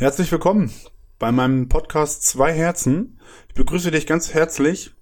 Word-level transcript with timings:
Herzlich 0.00 0.30
willkommen 0.30 0.70
bei 1.18 1.32
meinem 1.32 1.68
Podcast 1.68 2.22
Zwei 2.22 2.52
Herzen. 2.52 3.18
Ich 3.48 3.54
begrüße 3.54 3.90
dich 3.90 4.06
ganz 4.06 4.32
herzlich 4.32 4.92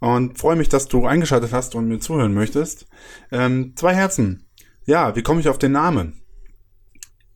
und 0.00 0.38
freue 0.38 0.56
mich, 0.56 0.68
dass 0.68 0.86
du 0.86 1.06
eingeschaltet 1.06 1.50
hast 1.54 1.74
und 1.74 1.88
mir 1.88 1.98
zuhören 1.98 2.34
möchtest. 2.34 2.86
Ähm, 3.32 3.72
zwei 3.74 3.94
Herzen. 3.94 4.44
Ja, 4.84 5.16
wie 5.16 5.22
komme 5.22 5.40
ich 5.40 5.48
auf 5.48 5.56
den 5.56 5.72
Namen? 5.72 6.20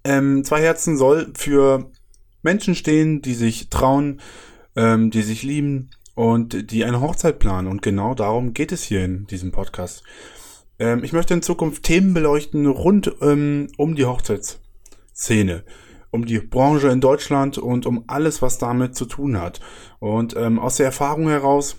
Ähm, 0.04 0.44
zwei 0.44 0.60
Herzen 0.60 0.98
soll 0.98 1.32
für 1.34 1.90
Menschen 2.42 2.74
stehen, 2.74 3.22
die 3.22 3.32
sich 3.32 3.70
trauen, 3.70 4.20
ähm, 4.76 5.10
die 5.10 5.22
sich 5.22 5.42
lieben 5.42 5.88
und 6.14 6.70
die 6.70 6.84
eine 6.84 7.00
Hochzeit 7.00 7.38
planen. 7.38 7.68
Und 7.68 7.80
genau 7.80 8.14
darum 8.14 8.52
geht 8.52 8.70
es 8.70 8.82
hier 8.82 9.02
in 9.02 9.26
diesem 9.26 9.50
Podcast. 9.50 10.04
Ähm, 10.78 11.02
ich 11.02 11.14
möchte 11.14 11.32
in 11.32 11.40
Zukunft 11.40 11.84
Themen 11.84 12.12
beleuchten 12.12 12.66
rund 12.66 13.10
ähm, 13.22 13.68
um 13.78 13.94
die 13.96 14.04
Hochzeitsszene 14.04 15.64
um 16.10 16.24
die 16.24 16.38
Branche 16.38 16.88
in 16.88 17.00
Deutschland 17.00 17.58
und 17.58 17.86
um 17.86 18.04
alles, 18.06 18.42
was 18.42 18.58
damit 18.58 18.94
zu 18.94 19.06
tun 19.06 19.40
hat. 19.40 19.60
Und 19.98 20.36
ähm, 20.36 20.58
aus 20.58 20.76
der 20.76 20.86
Erfahrung 20.86 21.28
heraus 21.28 21.76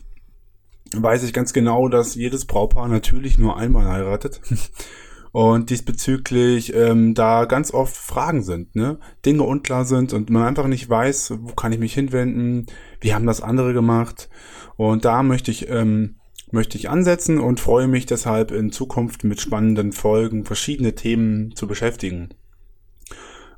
weiß 0.93 1.23
ich 1.23 1.33
ganz 1.33 1.53
genau, 1.53 1.87
dass 1.87 2.15
jedes 2.15 2.45
Braupaar 2.45 2.87
natürlich 2.87 3.37
nur 3.37 3.57
einmal 3.57 3.87
heiratet. 3.87 4.41
und 5.31 5.69
diesbezüglich 5.69 6.73
ähm, 6.73 7.13
da 7.13 7.45
ganz 7.45 7.73
oft 7.73 7.95
Fragen 7.95 8.41
sind, 8.41 8.75
ne? 8.75 8.99
Dinge 9.25 9.43
unklar 9.43 9.85
sind 9.85 10.13
und 10.13 10.29
man 10.29 10.43
einfach 10.43 10.67
nicht 10.67 10.89
weiß, 10.89 11.33
wo 11.41 11.53
kann 11.53 11.71
ich 11.71 11.79
mich 11.79 11.93
hinwenden, 11.93 12.65
wie 12.99 13.13
haben 13.13 13.27
das 13.27 13.41
andere 13.41 13.73
gemacht. 13.73 14.29
Und 14.75 15.05
da 15.05 15.21
möchte 15.21 15.51
ich 15.51 15.69
ähm, 15.69 16.15
möchte 16.51 16.77
ich 16.77 16.89
ansetzen 16.89 17.39
und 17.39 17.59
freue 17.59 17.87
mich 17.87 18.05
deshalb 18.05 18.51
in 18.51 18.71
Zukunft 18.71 19.23
mit 19.23 19.39
spannenden 19.39 19.91
Folgen 19.91 20.45
verschiedene 20.45 20.95
Themen 20.95 21.55
zu 21.55 21.67
beschäftigen. 21.67 22.29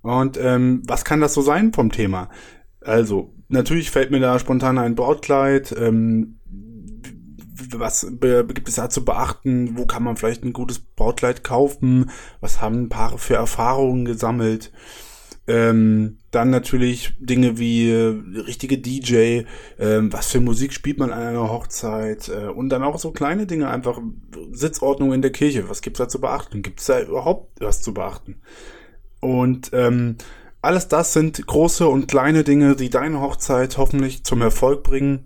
Und 0.01 0.37
ähm, 0.41 0.81
was 0.87 1.05
kann 1.05 1.21
das 1.21 1.33
so 1.33 1.41
sein 1.41 1.73
vom 1.73 1.91
Thema? 1.91 2.29
Also, 2.81 3.33
natürlich 3.49 3.91
fällt 3.91 4.11
mir 4.11 4.19
da 4.19 4.39
spontan 4.39 4.77
ein 4.77 4.95
Brautkleid. 4.95 5.75
Ähm, 5.77 6.39
was 7.73 8.05
gibt 8.19 8.67
es 8.67 8.75
da 8.75 8.89
zu 8.89 9.05
beachten? 9.05 9.77
Wo 9.77 9.85
kann 9.85 10.03
man 10.03 10.17
vielleicht 10.17 10.43
ein 10.43 10.53
gutes 10.53 10.79
Brautkleid 10.79 11.43
kaufen? 11.43 12.09
Was 12.39 12.61
haben 12.61 12.89
Paare 12.89 13.17
für 13.17 13.35
Erfahrungen 13.35 14.05
gesammelt? 14.05 14.71
Ähm, 15.47 16.17
dann 16.29 16.49
natürlich 16.51 17.13
Dinge 17.19 17.57
wie 17.57 17.89
äh, 17.89 18.15
richtige 18.45 18.77
DJ, 18.77 19.41
ähm, 19.79 20.13
was 20.13 20.27
für 20.27 20.39
Musik 20.39 20.71
spielt 20.71 20.99
man 20.99 21.11
an 21.11 21.21
einer 21.21 21.49
Hochzeit 21.49 22.29
äh, 22.29 22.47
und 22.47 22.69
dann 22.69 22.83
auch 22.83 22.99
so 22.99 23.11
kleine 23.11 23.47
Dinge, 23.47 23.69
einfach 23.69 23.99
Sitzordnung 24.51 25.13
in 25.13 25.23
der 25.23 25.31
Kirche, 25.31 25.67
was 25.67 25.81
gibt's 25.81 25.97
da 25.97 26.07
zu 26.07 26.21
beachten? 26.21 26.61
Gibt 26.61 26.79
es 26.79 26.85
da 26.85 27.01
überhaupt 27.01 27.59
was 27.59 27.81
zu 27.81 27.93
beachten? 27.93 28.35
Und 29.21 29.69
ähm, 29.71 30.17
alles 30.61 30.87
das 30.87 31.13
sind 31.13 31.45
große 31.45 31.87
und 31.87 32.07
kleine 32.07 32.43
Dinge, 32.43 32.75
die 32.75 32.89
deine 32.89 33.21
Hochzeit 33.21 33.77
hoffentlich 33.77 34.23
zum 34.23 34.41
Erfolg 34.41 34.83
bringen, 34.83 35.25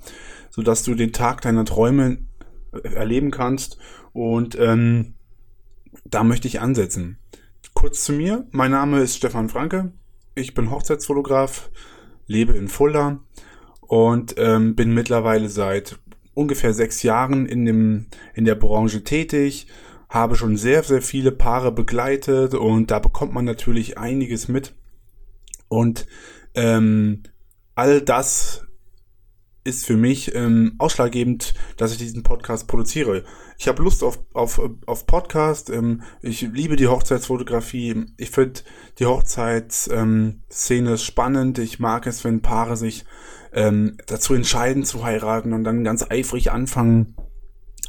sodass 0.49 0.83
du 0.83 0.93
den 0.93 1.11
Tag 1.11 1.41
deiner 1.41 1.65
Träume 1.65 2.19
äh, 2.71 2.93
erleben 2.93 3.31
kannst. 3.31 3.77
Und 4.13 4.57
ähm, 4.59 5.15
da 6.05 6.23
möchte 6.23 6.47
ich 6.47 6.61
ansetzen. 6.61 7.17
Kurz 7.73 8.03
zu 8.03 8.13
mir. 8.13 8.47
Mein 8.51 8.71
Name 8.71 9.01
ist 9.01 9.17
Stefan 9.17 9.49
Franke. 9.49 9.91
Ich 10.35 10.53
bin 10.53 10.71
Hochzeitsfotograf, 10.71 11.69
lebe 12.27 12.53
in 12.53 12.67
Fulda 12.67 13.19
und 13.81 14.35
ähm, 14.37 14.75
bin 14.75 14.93
mittlerweile 14.93 15.49
seit 15.49 15.99
ungefähr 16.33 16.73
sechs 16.73 17.03
Jahren 17.03 17.45
in, 17.45 17.65
dem, 17.65 18.07
in 18.33 18.45
der 18.45 18.55
Branche 18.55 19.03
tätig 19.03 19.67
habe 20.15 20.35
schon 20.35 20.55
sehr, 20.55 20.81
sehr 20.81 21.01
viele 21.01 21.31
Paare 21.31 21.71
begleitet 21.71 22.53
und 22.53 22.89
da 22.89 22.99
bekommt 22.99 23.33
man 23.33 23.45
natürlich 23.45 23.97
einiges 23.97 24.47
mit. 24.47 24.73
Und 25.67 26.07
ähm, 26.55 27.23
all 27.75 28.01
das 28.01 28.65
ist 29.65 29.85
für 29.85 29.97
mich 29.97 30.33
ähm, 30.33 30.75
ausschlaggebend, 30.77 31.53
dass 31.75 31.91
ich 31.91 31.97
diesen 31.97 32.23
Podcast 32.23 32.67
produziere. 32.67 33.25
Ich 33.57 33.67
habe 33.67 33.83
Lust 33.83 34.03
auf, 34.03 34.19
auf, 34.33 34.61
auf 34.85 35.05
Podcast. 35.05 35.69
Ähm, 35.69 36.03
ich 36.21 36.41
liebe 36.41 36.77
die 36.77 36.87
Hochzeitsfotografie. 36.87 38.05
Ich 38.17 38.31
finde 38.31 38.61
die 38.99 39.07
Hochzeitsszene 39.07 40.91
ähm, 40.91 40.97
spannend. 40.97 41.59
Ich 41.59 41.79
mag 41.79 42.07
es, 42.07 42.23
wenn 42.23 42.41
Paare 42.41 42.77
sich 42.77 43.03
ähm, 43.51 43.97
dazu 44.07 44.33
entscheiden 44.33 44.85
zu 44.85 45.03
heiraten 45.03 45.51
und 45.51 45.65
dann 45.65 45.83
ganz 45.83 46.09
eifrig 46.09 46.51
anfangen 46.51 47.15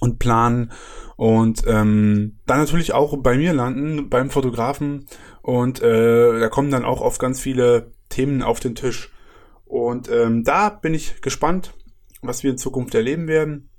und 0.00 0.19
planen 0.19 0.72
und 1.16 1.65
ähm, 1.66 2.38
dann 2.47 2.59
natürlich 2.59 2.93
auch 2.93 3.16
bei 3.19 3.37
mir 3.37 3.54
landen, 3.54 4.10
beim 4.10 4.31
Fotografen 4.31 5.06
und 5.43 5.82
äh, 5.82 6.38
da 6.38 6.49
kommen 6.49 6.71
dann 6.71 6.84
auch 6.84 7.00
oft 7.00 7.19
ganz 7.19 7.41
viele 7.41 7.93
Themen 8.10 8.43
auf 8.43 8.60
den 8.60 8.75
Tisch. 8.75 9.10
Und 9.65 10.10
ähm, 10.10 10.44
da 10.44 10.69
bin 10.69 10.93
ich 10.94 11.22
gespannt, 11.22 11.72
was 12.22 12.43
wir 12.43 12.50
in 12.50 12.59
Zukunft 12.59 12.94
erleben 12.94 13.28
werden. 13.28 13.71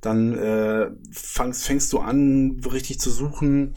Dann 0.00 0.38
äh, 0.38 0.92
fangst, 1.10 1.64
fängst 1.64 1.92
du 1.92 1.98
an, 1.98 2.60
richtig 2.72 3.00
zu 3.00 3.10
suchen. 3.10 3.74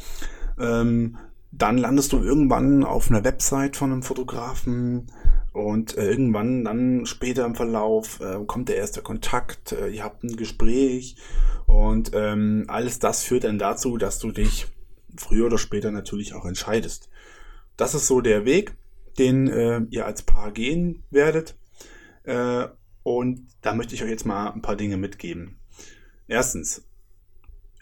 Ähm, 0.60 1.18
dann 1.52 1.80
landest 1.80 2.14
du 2.14 2.22
irgendwann 2.22 2.84
auf 2.84 3.10
einer 3.10 3.24
Website 3.24 3.76
von 3.76 3.92
einem 3.92 4.04
Fotografen 4.04 5.08
und 5.52 5.98
äh, 5.98 6.08
irgendwann 6.08 6.64
dann 6.64 7.08
später 7.08 7.44
im 7.44 7.56
Verlauf 7.56 8.20
äh, 8.20 8.38
kommt 8.46 8.70
der 8.70 8.76
erste 8.78 9.02
Kontakt, 9.02 9.72
äh, 9.72 9.88
ihr 9.88 10.04
habt 10.04 10.24
ein 10.24 10.36
Gespräch 10.36 11.16
und 11.66 12.12
ähm, 12.14 12.66
alles 12.68 13.00
das 13.00 13.24
führt 13.24 13.46
dann 13.46 13.58
dazu, 13.58 13.98
dass 13.98 14.20
du 14.20 14.32
dich 14.32 14.68
früher 15.18 15.46
oder 15.46 15.58
später 15.58 15.92
natürlich 15.92 16.34
auch 16.34 16.46
entscheidest. 16.46 17.10
Das 17.78 17.94
ist 17.94 18.08
so 18.08 18.22
der 18.22 18.46
Weg, 18.46 18.76
den 19.18 19.48
äh, 19.48 19.82
ihr 19.90 20.06
als 20.06 20.24
Paar 20.24 20.52
gehen 20.52 21.04
werdet. 21.10 21.56
Äh, 22.24 22.68
und 23.04 23.48
da 23.62 23.74
möchte 23.74 23.96
ich 23.96 24.04
euch 24.04 24.10
jetzt 24.10 24.26
mal 24.26 24.52
ein 24.52 24.62
paar 24.62 24.76
Dinge 24.76 24.98
mitgeben. 24.98 25.60
Erstens, 26.28 26.84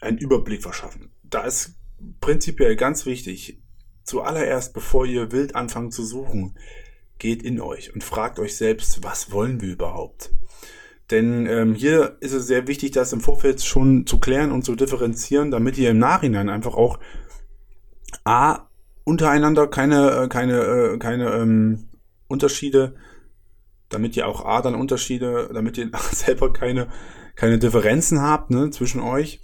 einen 0.00 0.18
Überblick 0.18 0.62
verschaffen. 0.62 1.10
Da 1.22 1.42
ist 1.42 1.76
prinzipiell 2.20 2.76
ganz 2.76 3.06
wichtig, 3.06 3.60
zuallererst, 4.02 4.74
bevor 4.74 5.06
ihr 5.06 5.32
wild 5.32 5.54
anfangt 5.54 5.94
zu 5.94 6.04
suchen, 6.04 6.58
geht 7.18 7.42
in 7.42 7.60
euch 7.60 7.94
und 7.94 8.04
fragt 8.04 8.38
euch 8.38 8.56
selbst, 8.56 9.02
was 9.02 9.32
wollen 9.32 9.60
wir 9.60 9.72
überhaupt? 9.72 10.30
Denn 11.10 11.46
ähm, 11.46 11.74
hier 11.74 12.16
ist 12.20 12.32
es 12.32 12.46
sehr 12.46 12.66
wichtig, 12.66 12.92
das 12.92 13.12
im 13.12 13.20
Vorfeld 13.20 13.62
schon 13.62 14.06
zu 14.06 14.18
klären 14.18 14.52
und 14.52 14.64
zu 14.64 14.74
differenzieren, 14.74 15.50
damit 15.50 15.76
ihr 15.76 15.90
im 15.90 15.98
Nachhinein 15.98 16.48
einfach 16.48 16.74
auch 16.74 16.98
A, 18.24 18.68
untereinander 19.04 19.66
keine, 19.66 20.10
äh, 20.10 20.28
keine, 20.28 20.60
äh, 20.60 20.98
keine 20.98 21.30
ähm, 21.34 21.88
Unterschiede, 22.26 22.96
damit 23.90 24.16
ihr 24.16 24.26
auch 24.26 24.44
A 24.44 24.62
dann 24.62 24.74
Unterschiede, 24.74 25.50
damit 25.52 25.78
ihr 25.78 25.90
selber 26.12 26.52
keine, 26.52 26.88
keine 27.36 27.58
Differenzen 27.58 28.22
habt 28.22 28.50
ne, 28.50 28.70
zwischen 28.70 29.00
euch 29.00 29.40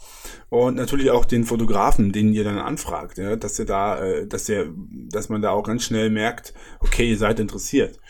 und 0.48 0.76
natürlich 0.76 1.10
auch 1.10 1.24
den 1.24 1.44
Fotografen, 1.44 2.12
den 2.12 2.32
ihr 2.32 2.44
dann 2.44 2.58
anfragt, 2.58 3.18
ja, 3.18 3.36
dass 3.36 3.58
ihr 3.58 3.66
da, 3.66 4.02
äh, 4.02 4.26
dass 4.26 4.48
ihr, 4.48 4.72
dass 5.10 5.28
man 5.28 5.42
da 5.42 5.50
auch 5.50 5.64
ganz 5.64 5.84
schnell 5.84 6.10
merkt, 6.10 6.54
okay, 6.80 7.10
ihr 7.10 7.18
seid 7.18 7.38
interessiert. 7.38 8.00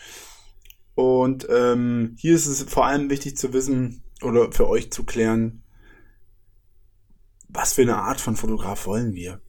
Und 0.95 1.47
ähm, 1.49 2.15
hier 2.17 2.35
ist 2.35 2.47
es 2.47 2.63
vor 2.63 2.85
allem 2.85 3.09
wichtig 3.09 3.37
zu 3.37 3.53
wissen 3.53 4.03
oder 4.21 4.51
für 4.51 4.67
euch 4.67 4.91
zu 4.91 5.03
klären, 5.03 5.63
was 7.47 7.73
für 7.73 7.81
eine 7.81 7.97
Art 7.97 8.21
von 8.21 8.35
Fotograf 8.35 8.85
wollen 8.85 9.13
wir? 9.13 9.41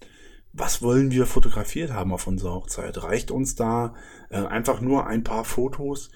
Was 0.53 0.83
wollen 0.83 1.11
wir 1.11 1.27
fotografiert 1.27 1.93
haben 1.93 2.13
auf 2.13 2.27
unserer 2.27 2.55
Hochzeit? 2.55 3.03
Reicht 3.03 3.31
uns 3.31 3.55
da 3.55 3.95
äh, 4.31 4.37
einfach 4.37 4.81
nur 4.81 5.07
ein 5.07 5.25
paar 5.25 5.45
Fotos, 5.45 6.11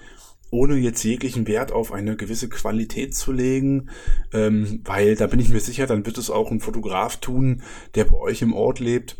ohne 0.51 0.77
jetzt 0.77 1.03
jeglichen 1.03 1.47
Wert 1.47 1.73
auf 1.73 1.93
eine 1.93 2.17
gewisse 2.17 2.49
Qualität 2.49 3.15
zu 3.15 3.33
legen? 3.33 3.89
Ähm, 4.33 4.83
weil 4.85 5.17
da 5.17 5.27
bin 5.27 5.41
ich 5.41 5.49
mir 5.49 5.61
sicher, 5.61 5.87
dann 5.87 6.05
wird 6.05 6.19
es 6.19 6.31
auch 6.31 6.51
ein 6.51 6.61
Fotograf 6.61 7.17
tun, 7.17 7.63
der 7.95 8.05
bei 8.05 8.17
euch 8.17 8.43
im 8.43 8.53
Ort 8.53 8.79
lebt, 8.79 9.17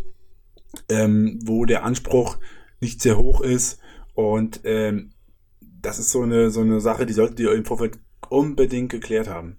ähm, 0.91 1.39
wo 1.45 1.65
der 1.65 1.85
Anspruch 1.85 2.39
nicht 2.81 3.01
sehr 3.01 3.17
hoch 3.17 3.41
ist 3.41 3.81
und 4.17 4.63
ähm, 4.65 5.13
das 5.61 5.99
ist 5.99 6.11
so 6.11 6.23
eine, 6.23 6.51
so 6.51 6.63
eine 6.63 6.81
Sache, 6.81 7.07
die 7.07 7.13
solltet 7.13 7.39
ihr 7.39 7.53
im 7.53 7.65
Vorfeld 7.65 7.99
unbedingt 8.29 8.91
geklärt 8.91 9.29
haben. 9.29 9.59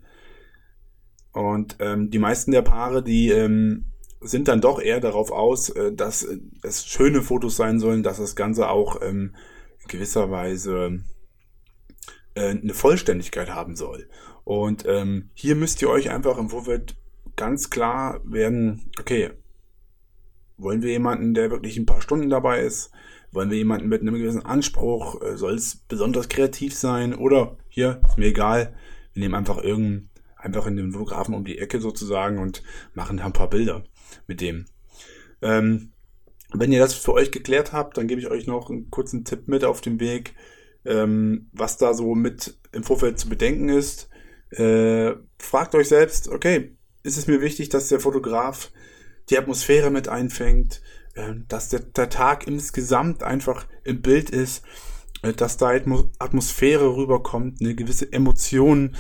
Und 1.31 1.77
ähm, 1.80 2.09
die 2.09 2.19
meisten 2.19 2.51
der 2.51 2.63
Paare, 2.63 3.04
die 3.04 3.30
ähm, 3.30 3.86
sind 4.22 4.48
dann 4.48 4.62
doch 4.62 4.80
eher 4.80 5.00
darauf 5.00 5.31
aus, 5.31 5.69
äh, 5.69 5.94
dass 5.94 6.24
äh, 6.24 6.40
es 6.64 6.86
schöne 6.86 7.22
Fotos 7.22 7.56
sein 7.56 7.80
sollen, 7.80 8.04
dass 8.04 8.18
das 8.18 8.36
Ganze 8.36 8.69
auch 8.69 9.02
ähm, 9.02 9.36
gewisser 9.88 10.31
Weise 10.31 11.04
äh, 12.36 12.50
eine 12.50 12.74
Vollständigkeit 12.74 13.50
haben 13.50 13.75
soll. 13.75 14.10
Und 14.44 14.86
ähm, 14.88 15.30
hier 15.34 15.56
müsst 15.56 15.81
ihr 15.81 15.90
euch 15.90 16.10
einfach 16.10 16.38
im 16.38 16.50
Vorfeld 16.50 16.96
ganz 17.36 17.69
klar 17.69 18.22
werden, 18.24 18.92
okay, 19.00 19.31
wollen 20.58 20.81
wir 20.81 20.92
jemanden, 20.92 21.34
der 21.34 21.52
wirklich 21.52 21.78
ein 21.78 21.86
paar 21.86 22.02
Stunden 22.02 22.30
dabei 22.30 22.62
ist? 22.62 22.92
Wollen 23.31 23.52
wir 23.52 23.58
jemanden 23.58 23.90
mit 23.90 24.02
einem 24.02 24.16
gewissen 24.16 24.46
Anspruch? 24.46 25.22
Äh, 25.22 25.38
soll 25.38 25.54
es 25.54 25.75
besonders 25.88 26.30
kreativ 26.30 26.75
sein? 26.75 27.14
Oder 27.14 27.58
hier, 27.68 28.02
ist 28.08 28.18
mir 28.18 28.28
egal, 28.28 28.74
wir 29.14 29.22
nehmen 29.22 29.36
einfach 29.36 29.58
irgendeinen, 29.58 30.10
einfach 30.38 30.66
in 30.66 30.78
den 30.78 30.94
Fotografen 30.94 31.36
um 31.36 31.46
die 31.46 31.60
Ecke 31.60 31.80
sozusagen 31.80 32.40
und 32.40 32.64
machen 32.94 33.18
da 33.18 33.25
ein 33.25 33.34
paar 33.34 33.50
Bilder 33.50 33.84
mit 34.27 34.42
dem. 34.42 34.65
Ähm, 35.42 35.94
wenn 36.54 36.71
ihr 36.71 36.80
das 36.80 36.94
für 36.94 37.13
euch 37.13 37.31
geklärt 37.31 37.74
habt, 37.74 37.98
dann 37.98 38.07
gebe 38.07 38.21
ich 38.21 38.30
euch 38.30 38.48
noch 38.48 38.69
einen 38.69 38.89
kurzen 38.89 39.25
Tipp 39.25 39.48
mit 39.48 39.63
auf 39.63 39.81
den 39.81 40.00
Weg, 40.00 40.33
ähm, 40.86 41.50
was 41.51 41.77
da 41.77 41.94
so 41.94 42.15
mit 42.15 42.57
im 42.71 42.83
Vorfeld 42.83 43.19
zu 43.19 43.30
bedenken 43.30 43.69
ist. 43.69 44.09
Äh, 44.51 45.13
fragt 45.39 45.75
euch 45.75 45.89
selbst, 45.89 46.30
okay, 46.30 46.77
ist 47.04 47.18
es 47.18 47.27
mir 47.27 47.42
wichtig, 47.42 47.69
dass 47.69 47.89
der 47.89 48.00
Fotograf 48.00 48.71
die 49.30 49.38
Atmosphäre 49.38 49.92
mit 49.92 50.07
einfängt? 50.07 50.81
Ähm, 51.18 51.45
dass 51.48 51.69
der, 51.69 51.80
der 51.80 52.09
Tag 52.09 52.45
insgesamt 52.45 53.24
einfach 53.24 53.65
im 53.83 54.04
Bild 54.04 54.30
ist, 54.30 54.63
äh, 55.24 55.33
dass 55.33 55.57
da 55.57 55.71
Atmosphäre 56.19 56.95
rüberkommt, 56.95 57.59
eine 57.59 57.74
gewisse 57.74 58.13
Emotion. 58.13 58.95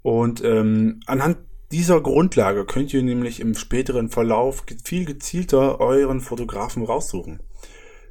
Und 0.00 0.42
ähm, 0.42 1.00
anhand 1.04 1.38
dieser 1.70 2.00
Grundlage 2.00 2.64
könnt 2.64 2.94
ihr 2.94 3.02
nämlich 3.02 3.40
im 3.40 3.54
späteren 3.54 4.08
Verlauf 4.08 4.64
viel 4.84 5.04
gezielter 5.04 5.80
euren 5.80 6.20
Fotografen 6.20 6.84
raussuchen. 6.84 7.40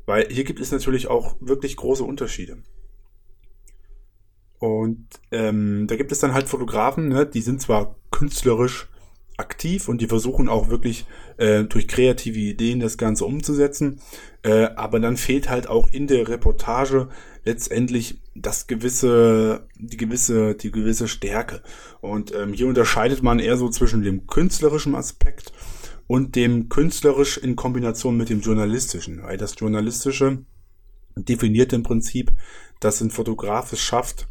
Weil 0.06 0.27
hier 0.30 0.44
gibt 0.44 0.59
es 0.59 0.71
natürlich 0.71 1.07
auch 1.07 1.36
wirklich 1.39 1.75
große 1.75 2.04
Unterschiede. 2.04 2.57
Und 4.59 5.07
ähm, 5.31 5.86
da 5.88 5.95
gibt 5.95 6.12
es 6.12 6.19
dann 6.19 6.33
halt 6.33 6.48
Fotografen, 6.48 7.09
ne, 7.09 7.25
die 7.25 7.42
sind 7.42 7.62
zwar 7.62 7.95
künstlerisch 8.12 8.88
aktiv 9.37 9.87
und 9.87 10.01
die 10.01 10.07
versuchen 10.07 10.49
auch 10.49 10.69
wirklich 10.69 11.05
äh, 11.37 11.63
durch 11.63 11.87
kreative 11.87 12.39
Ideen 12.39 12.79
das 12.79 12.97
Ganze 12.97 13.25
umzusetzen. 13.25 14.01
Äh, 14.41 14.69
aber 14.75 14.99
dann 14.99 15.15
fehlt 15.15 15.49
halt 15.49 15.67
auch 15.67 15.91
in 15.91 16.07
der 16.07 16.27
Reportage 16.27 17.07
letztendlich 17.45 18.19
das 18.35 18.67
gewisse, 18.67 19.67
die 19.75 19.97
gewisse, 19.97 20.55
die 20.55 20.71
gewisse 20.71 21.07
Stärke. 21.07 21.61
Und 22.01 22.33
ähm, 22.33 22.53
hier 22.53 22.67
unterscheidet 22.67 23.23
man 23.23 23.39
eher 23.39 23.57
so 23.57 23.69
zwischen 23.69 24.03
dem 24.03 24.27
künstlerischen 24.27 24.95
Aspekt 24.95 25.53
und 26.07 26.35
dem 26.35 26.67
künstlerisch 26.67 27.37
in 27.37 27.55
Kombination 27.55 28.17
mit 28.17 28.29
dem 28.29 28.41
journalistischen. 28.41 29.23
Weil 29.23 29.37
das 29.37 29.55
journalistische 29.57 30.39
definiert 31.15 31.73
im 31.73 31.83
Prinzip, 31.83 32.31
dass 32.79 33.01
ein 33.01 33.11
Fotograf 33.11 33.71
es 33.73 33.81
schafft, 33.81 34.27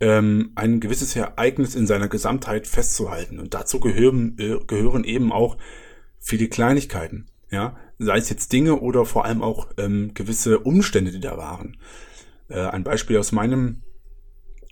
ähm, 0.00 0.52
ein 0.54 0.80
gewisses 0.80 1.14
Ereignis 1.14 1.74
in 1.74 1.86
seiner 1.86 2.08
Gesamtheit 2.08 2.66
festzuhalten. 2.66 3.38
Und 3.38 3.54
dazu 3.54 3.80
gehören, 3.80 4.36
äh, 4.38 4.58
gehören 4.66 5.04
eben 5.04 5.32
auch 5.32 5.58
viele 6.18 6.48
Kleinigkeiten. 6.48 7.26
Ja, 7.50 7.76
sei 7.98 8.16
es 8.16 8.30
jetzt 8.30 8.52
Dinge 8.52 8.80
oder 8.80 9.04
vor 9.04 9.24
allem 9.24 9.42
auch 9.42 9.68
ähm, 9.76 10.12
gewisse 10.14 10.60
Umstände, 10.60 11.10
die 11.10 11.20
da 11.20 11.36
waren. 11.36 11.76
Äh, 12.48 12.60
ein 12.60 12.84
Beispiel 12.84 13.18
aus 13.18 13.32
meinem 13.32 13.82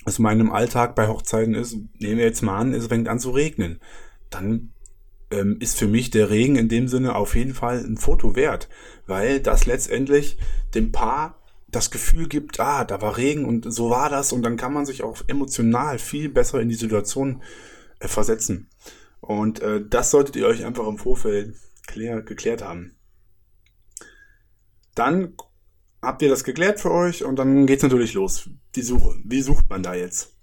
aus 0.05 0.19
meinem 0.19 0.51
Alltag 0.51 0.95
bei 0.95 1.07
Hochzeiten 1.07 1.55
ist, 1.55 1.77
nehmen 1.99 2.17
wir 2.17 2.25
jetzt 2.25 2.41
mal 2.41 2.59
an, 2.59 2.73
es 2.73 2.87
fängt 2.87 3.09
an 3.09 3.19
zu 3.19 3.31
regnen. 3.31 3.79
Dann 4.31 4.73
ähm, 5.31 5.59
ist 5.61 5.79
für 5.79 5.87
mich 5.87 6.11
der 6.11 6.31
Regen 6.31 6.57
in 6.57 6.71
dem 6.71 6.89
Sinne 6.89 7.15
auf 7.15 7.35
jeden 7.35 7.53
Fall 7.53 7.85
ein 7.85 7.99
Foto 7.99 8.35
wert, 8.35 8.69
weil 9.07 9.41
das 9.41 9.67
letztendlich 9.67 10.39
dem 10.75 10.93
Paar 10.93 11.38
das 11.71 11.91
Gefühl 11.91 12.29
gibt, 12.29 12.61
ah, 12.61 12.85
da 12.85 13.01
war 13.03 13.17
Regen 13.17 13.45
und 13.45 13.71
so 13.73 13.91
war 13.91 14.09
das 14.09 14.33
und 14.33 14.43
dann 14.43 14.57
kann 14.57 14.73
man 14.73 14.87
sich 14.87 15.03
auch 15.03 15.23
emotional 15.27 15.99
viel 15.99 16.29
besser 16.29 16.61
in 16.61 16.69
die 16.69 16.75
Situation 16.75 17.43
äh, 18.01 18.09
versetzen. 18.09 18.71
Und 19.21 19.61
äh, 19.61 19.85
das 19.87 20.11
solltet 20.11 20.37
ihr 20.37 20.47
euch 20.47 20.65
einfach 20.65 20.87
im 20.87 20.99
Vorfeld 20.99 21.57
klär, 21.87 22.23
geklärt 22.23 22.63
haben. 22.63 22.97
Dann 24.95 25.35
habt 26.01 26.23
ihr 26.23 26.29
das 26.29 26.45
geklärt 26.45 26.81
für 26.81 26.91
euch 26.91 27.25
und 27.25 27.37
dann 27.37 27.67
geht's 27.67 27.83
natürlich 27.83 28.15
los. 28.15 28.49
Die 28.75 28.83
Suche. 28.83 29.17
Wie 29.25 29.43
sucht 29.43 29.69
man 29.69 29.83
da 29.83 29.95
jetzt? 29.95 30.35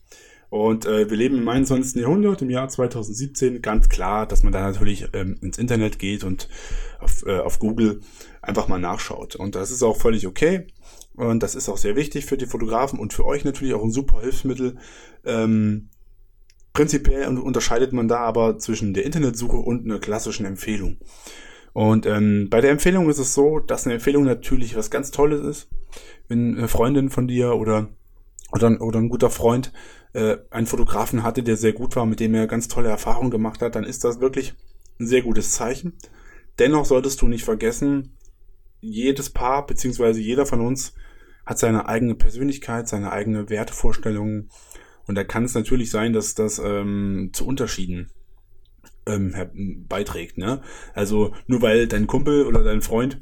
Und 0.49 0.85
äh, 0.85 1.09
wir 1.09 1.17
leben 1.17 1.37
im 1.37 1.49
21. 1.49 2.01
Jahrhundert, 2.01 2.41
im 2.41 2.49
Jahr 2.49 2.69
2017. 2.69 3.61
Ganz 3.61 3.89
klar, 3.89 4.27
dass 4.27 4.43
man 4.43 4.53
da 4.53 4.61
natürlich 4.61 5.07
ähm, 5.13 5.37
ins 5.41 5.57
Internet 5.57 5.99
geht 5.99 6.23
und 6.23 6.47
auf, 6.99 7.25
äh, 7.25 7.39
auf 7.39 7.59
Google 7.59 8.01
einfach 8.41 8.67
mal 8.67 8.79
nachschaut. 8.79 9.35
Und 9.35 9.55
das 9.55 9.71
ist 9.71 9.83
auch 9.83 9.97
völlig 9.97 10.27
okay. 10.27 10.67
Und 11.15 11.43
das 11.43 11.55
ist 11.55 11.69
auch 11.69 11.77
sehr 11.77 11.95
wichtig 11.95 12.25
für 12.25 12.37
die 12.37 12.45
Fotografen 12.45 12.99
und 12.99 13.13
für 13.13 13.25
euch 13.25 13.45
natürlich 13.45 13.73
auch 13.73 13.83
ein 13.83 13.91
super 13.91 14.21
Hilfsmittel. 14.21 14.77
Ähm, 15.23 15.89
prinzipiell 16.73 17.37
unterscheidet 17.37 17.93
man 17.93 18.07
da 18.07 18.19
aber 18.19 18.57
zwischen 18.57 18.93
der 18.93 19.05
Internetsuche 19.05 19.57
und 19.57 19.85
einer 19.85 19.99
klassischen 19.99 20.45
Empfehlung. 20.45 20.97
Und 21.73 22.05
ähm, 22.05 22.47
bei 22.49 22.61
der 22.61 22.71
Empfehlung 22.71 23.09
ist 23.09 23.19
es 23.19 23.33
so, 23.33 23.59
dass 23.59 23.85
eine 23.85 23.95
Empfehlung 23.95 24.23
natürlich 24.23 24.75
was 24.75 24.91
ganz 24.91 25.11
Tolles 25.11 25.41
ist. 25.41 25.69
Wenn 26.27 26.57
eine 26.57 26.67
Freundin 26.67 27.09
von 27.09 27.27
dir 27.27 27.55
oder, 27.55 27.89
oder, 28.51 28.81
oder 28.81 28.99
ein 28.99 29.09
guter 29.09 29.29
Freund 29.29 29.71
äh, 30.13 30.37
einen 30.51 30.67
Fotografen 30.67 31.23
hatte, 31.23 31.43
der 31.43 31.57
sehr 31.57 31.73
gut 31.73 31.95
war, 31.95 32.05
mit 32.05 32.19
dem 32.19 32.33
er 32.33 32.47
ganz 32.47 32.67
tolle 32.67 32.89
Erfahrungen 32.89 33.31
gemacht 33.31 33.61
hat, 33.61 33.75
dann 33.75 33.83
ist 33.83 34.03
das 34.03 34.21
wirklich 34.21 34.53
ein 34.99 35.07
sehr 35.07 35.21
gutes 35.21 35.51
Zeichen. 35.51 35.97
Dennoch 36.59 36.85
solltest 36.85 37.21
du 37.21 37.27
nicht 37.27 37.43
vergessen, 37.43 38.15
jedes 38.85 39.29
Paar 39.29 39.65
beziehungsweise 39.65 40.19
jeder 40.19 40.45
von 40.45 40.61
uns 40.61 40.93
hat 41.45 41.59
seine 41.59 41.87
eigene 41.87 42.15
Persönlichkeit, 42.15 42.87
seine 42.87 43.11
eigene 43.11 43.49
Wertevorstellungen. 43.49 44.49
Und 45.07 45.15
da 45.15 45.23
kann 45.23 45.43
es 45.43 45.53
natürlich 45.53 45.91
sein, 45.91 46.13
dass 46.13 46.33
das 46.33 46.59
ähm, 46.59 47.29
zu 47.33 47.45
Unterschieden 47.45 48.09
ähm, 49.05 49.85
beiträgt. 49.87 50.37
Ne? 50.37 50.61
Also 50.93 51.33
nur 51.47 51.61
weil 51.61 51.87
dein 51.87 52.07
Kumpel 52.07 52.45
oder 52.45 52.63
dein 52.63 52.81
Freund 52.81 53.21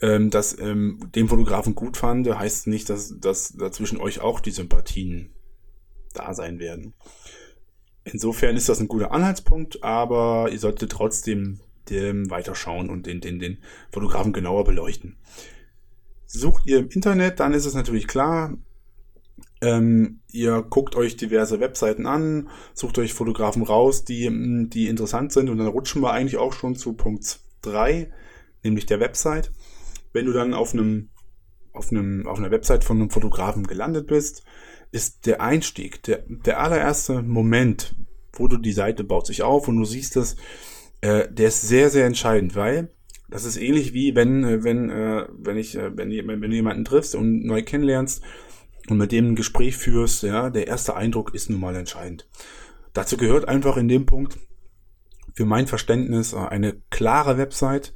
ähm, 0.00 0.30
das 0.30 0.58
ähm, 0.58 1.10
dem 1.14 1.28
Fotografen 1.28 1.74
gut 1.74 1.96
fand, 1.96 2.28
heißt 2.28 2.66
nicht, 2.66 2.90
dass, 2.90 3.18
dass 3.18 3.54
dazwischen 3.56 4.00
euch 4.00 4.20
auch 4.20 4.40
die 4.40 4.50
Sympathien 4.50 5.30
da 6.12 6.34
sein 6.34 6.58
werden. 6.58 6.94
Insofern 8.04 8.56
ist 8.56 8.68
das 8.68 8.80
ein 8.80 8.88
guter 8.88 9.12
Anhaltspunkt, 9.12 9.82
aber 9.82 10.48
ihr 10.52 10.58
solltet 10.58 10.92
trotzdem 10.92 11.60
dem 11.90 12.30
weiterschauen 12.30 12.90
und 12.90 13.06
den, 13.06 13.20
den, 13.20 13.38
den 13.38 13.58
Fotografen 13.90 14.32
genauer 14.32 14.64
beleuchten. 14.64 15.16
Sucht 16.26 16.66
ihr 16.66 16.78
im 16.78 16.88
Internet, 16.88 17.40
dann 17.40 17.54
ist 17.54 17.66
es 17.66 17.74
natürlich 17.74 18.06
klar, 18.06 18.56
ähm, 19.60 20.20
ihr 20.30 20.62
guckt 20.62 20.96
euch 20.96 21.16
diverse 21.16 21.60
Webseiten 21.60 22.06
an, 22.06 22.48
sucht 22.74 22.98
euch 22.98 23.14
Fotografen 23.14 23.62
raus, 23.62 24.04
die, 24.04 24.28
die 24.68 24.88
interessant 24.88 25.32
sind 25.32 25.48
und 25.48 25.58
dann 25.58 25.68
rutschen 25.68 26.02
wir 26.02 26.12
eigentlich 26.12 26.38
auch 26.38 26.52
schon 26.52 26.76
zu 26.76 26.94
Punkt 26.94 27.40
3, 27.62 28.10
nämlich 28.62 28.86
der 28.86 29.00
Website. 29.00 29.52
wenn 30.12 30.26
du 30.26 30.32
dann 30.32 30.54
auf 30.54 30.72
einem, 30.72 31.10
auf 31.72 31.90
einem, 31.90 32.26
auf 32.26 32.38
einer 32.38 32.50
Website 32.50 32.84
von 32.84 32.98
einem 32.98 33.10
Fotografen 33.10 33.66
gelandet 33.66 34.06
bist, 34.06 34.44
ist 34.92 35.26
der 35.26 35.40
Einstieg, 35.40 36.02
der, 36.04 36.24
der 36.28 36.60
allererste 36.60 37.22
Moment, 37.22 37.96
wo 38.32 38.46
du 38.48 38.58
die 38.58 38.72
Seite 38.72 39.02
baut 39.02 39.26
sich 39.26 39.42
auf 39.42 39.66
und 39.66 39.76
du 39.76 39.84
siehst 39.84 40.16
das, 40.16 40.36
äh, 41.04 41.30
der 41.30 41.48
ist 41.48 41.60
sehr, 41.60 41.90
sehr 41.90 42.06
entscheidend, 42.06 42.56
weil 42.56 42.88
das 43.28 43.44
ist 43.44 43.58
ähnlich 43.58 43.92
wie 43.92 44.14
wenn, 44.14 44.42
äh, 44.42 44.64
wenn, 44.64 44.88
äh, 44.88 45.26
wenn 45.36 45.58
ich, 45.58 45.76
äh, 45.76 45.94
wenn, 45.94 46.10
wenn 46.10 46.50
du 46.50 46.56
jemanden 46.56 46.86
triffst 46.86 47.14
und 47.14 47.44
neu 47.44 47.62
kennenlernst 47.62 48.22
und 48.88 48.96
mit 48.96 49.12
dem 49.12 49.32
ein 49.32 49.36
Gespräch 49.36 49.76
führst, 49.76 50.22
ja, 50.22 50.48
der 50.48 50.66
erste 50.66 50.96
Eindruck 50.96 51.34
ist 51.34 51.50
nun 51.50 51.60
mal 51.60 51.76
entscheidend. 51.76 52.26
Dazu 52.94 53.18
gehört 53.18 53.48
einfach 53.48 53.76
in 53.76 53.88
dem 53.88 54.06
Punkt, 54.06 54.38
für 55.34 55.44
mein 55.44 55.66
Verständnis, 55.66 56.32
eine 56.32 56.80
klare 56.90 57.36
Website. 57.36 57.92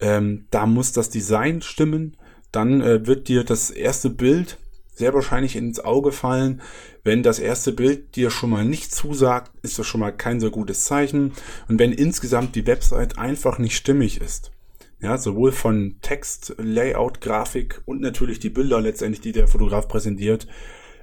Ähm, 0.00 0.46
da 0.50 0.66
muss 0.66 0.92
das 0.92 1.08
Design 1.08 1.62
stimmen. 1.62 2.16
Dann 2.52 2.82
äh, 2.82 3.06
wird 3.06 3.28
dir 3.28 3.44
das 3.44 3.70
erste 3.70 4.10
Bild 4.10 4.58
sehr 5.00 5.12
wahrscheinlich 5.12 5.56
ins 5.56 5.80
Auge 5.80 6.12
fallen. 6.12 6.62
Wenn 7.02 7.24
das 7.24 7.40
erste 7.40 7.72
Bild 7.72 8.14
dir 8.14 8.30
schon 8.30 8.50
mal 8.50 8.64
nicht 8.64 8.94
zusagt, 8.94 9.50
ist 9.62 9.78
das 9.78 9.86
schon 9.86 10.00
mal 10.00 10.12
kein 10.12 10.38
so 10.38 10.52
gutes 10.52 10.84
Zeichen. 10.84 11.32
Und 11.68 11.80
wenn 11.80 11.90
insgesamt 11.90 12.54
die 12.54 12.66
Website 12.66 13.18
einfach 13.18 13.58
nicht 13.58 13.74
stimmig 13.74 14.20
ist, 14.20 14.52
ja, 15.00 15.18
sowohl 15.18 15.50
von 15.50 15.96
Text, 16.02 16.54
Layout, 16.58 17.20
Grafik 17.20 17.80
und 17.86 18.00
natürlich 18.00 18.38
die 18.38 18.50
Bilder 18.50 18.80
letztendlich, 18.80 19.22
die 19.22 19.32
der 19.32 19.48
Fotograf 19.48 19.88
präsentiert, 19.88 20.46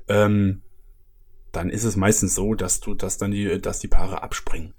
ähm, 0.08 0.62
dann 1.52 1.72
ist 1.72 1.84
es 1.84 1.96
meistens 1.96 2.36
so, 2.36 2.54
dass 2.54 2.80
du, 2.80 2.94
dass 2.94 3.18
dann 3.18 3.32
die, 3.32 3.60
dass 3.60 3.80
die 3.80 3.88
Paare 3.88 4.22
abspringen. 4.22 4.74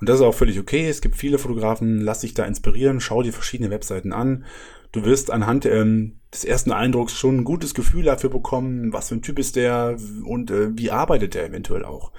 Und 0.00 0.08
das 0.08 0.16
ist 0.16 0.22
auch 0.22 0.34
völlig 0.34 0.60
okay. 0.60 0.88
Es 0.88 1.00
gibt 1.00 1.16
viele 1.16 1.38
Fotografen, 1.38 2.00
lass 2.00 2.20
dich 2.20 2.34
da 2.34 2.44
inspirieren, 2.44 3.00
schau 3.00 3.22
dir 3.22 3.32
verschiedene 3.32 3.70
Webseiten 3.70 4.12
an. 4.12 4.44
Du 4.92 5.04
wirst 5.04 5.30
anhand 5.30 5.66
ähm, 5.66 6.20
des 6.32 6.44
ersten 6.44 6.72
Eindrucks 6.72 7.16
schon 7.16 7.38
ein 7.38 7.44
gutes 7.44 7.74
Gefühl 7.74 8.04
dafür 8.04 8.30
bekommen, 8.30 8.92
was 8.92 9.08
für 9.08 9.16
ein 9.16 9.22
Typ 9.22 9.38
ist 9.38 9.56
der 9.56 9.96
und 10.24 10.50
äh, 10.50 10.76
wie 10.76 10.90
arbeitet 10.90 11.34
der 11.34 11.46
eventuell 11.46 11.84
auch. 11.84 12.12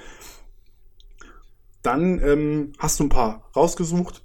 Dann 1.82 2.22
ähm, 2.24 2.74
hast 2.78 3.00
du 3.00 3.06
ein 3.06 3.10
paar 3.10 3.50
rausgesucht 3.56 4.24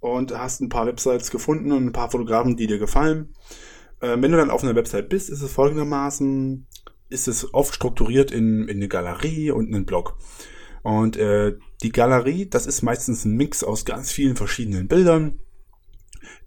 und 0.00 0.36
hast 0.36 0.60
ein 0.60 0.68
paar 0.68 0.86
Websites 0.86 1.30
gefunden 1.30 1.72
und 1.72 1.86
ein 1.86 1.92
paar 1.92 2.10
Fotografen, 2.10 2.56
die 2.56 2.66
dir 2.66 2.78
gefallen. 2.78 3.34
Äh, 4.00 4.16
wenn 4.20 4.32
du 4.32 4.38
dann 4.38 4.50
auf 4.50 4.62
einer 4.62 4.74
Website 4.74 5.08
bist, 5.08 5.30
ist 5.30 5.42
es 5.42 5.52
folgendermaßen, 5.52 6.66
ist 7.08 7.28
es 7.28 7.54
oft 7.54 7.74
strukturiert 7.74 8.30
in, 8.30 8.68
in 8.68 8.78
eine 8.78 8.88
Galerie 8.88 9.50
und 9.50 9.68
einen 9.68 9.86
Blog. 9.86 10.16
Und 10.82 11.16
äh, 11.16 11.56
die 11.82 11.92
Galerie, 11.92 12.46
das 12.46 12.66
ist 12.66 12.82
meistens 12.82 13.24
ein 13.24 13.36
Mix 13.36 13.64
aus 13.64 13.84
ganz 13.84 14.10
vielen 14.10 14.36
verschiedenen 14.36 14.88
Bildern. 14.88 15.38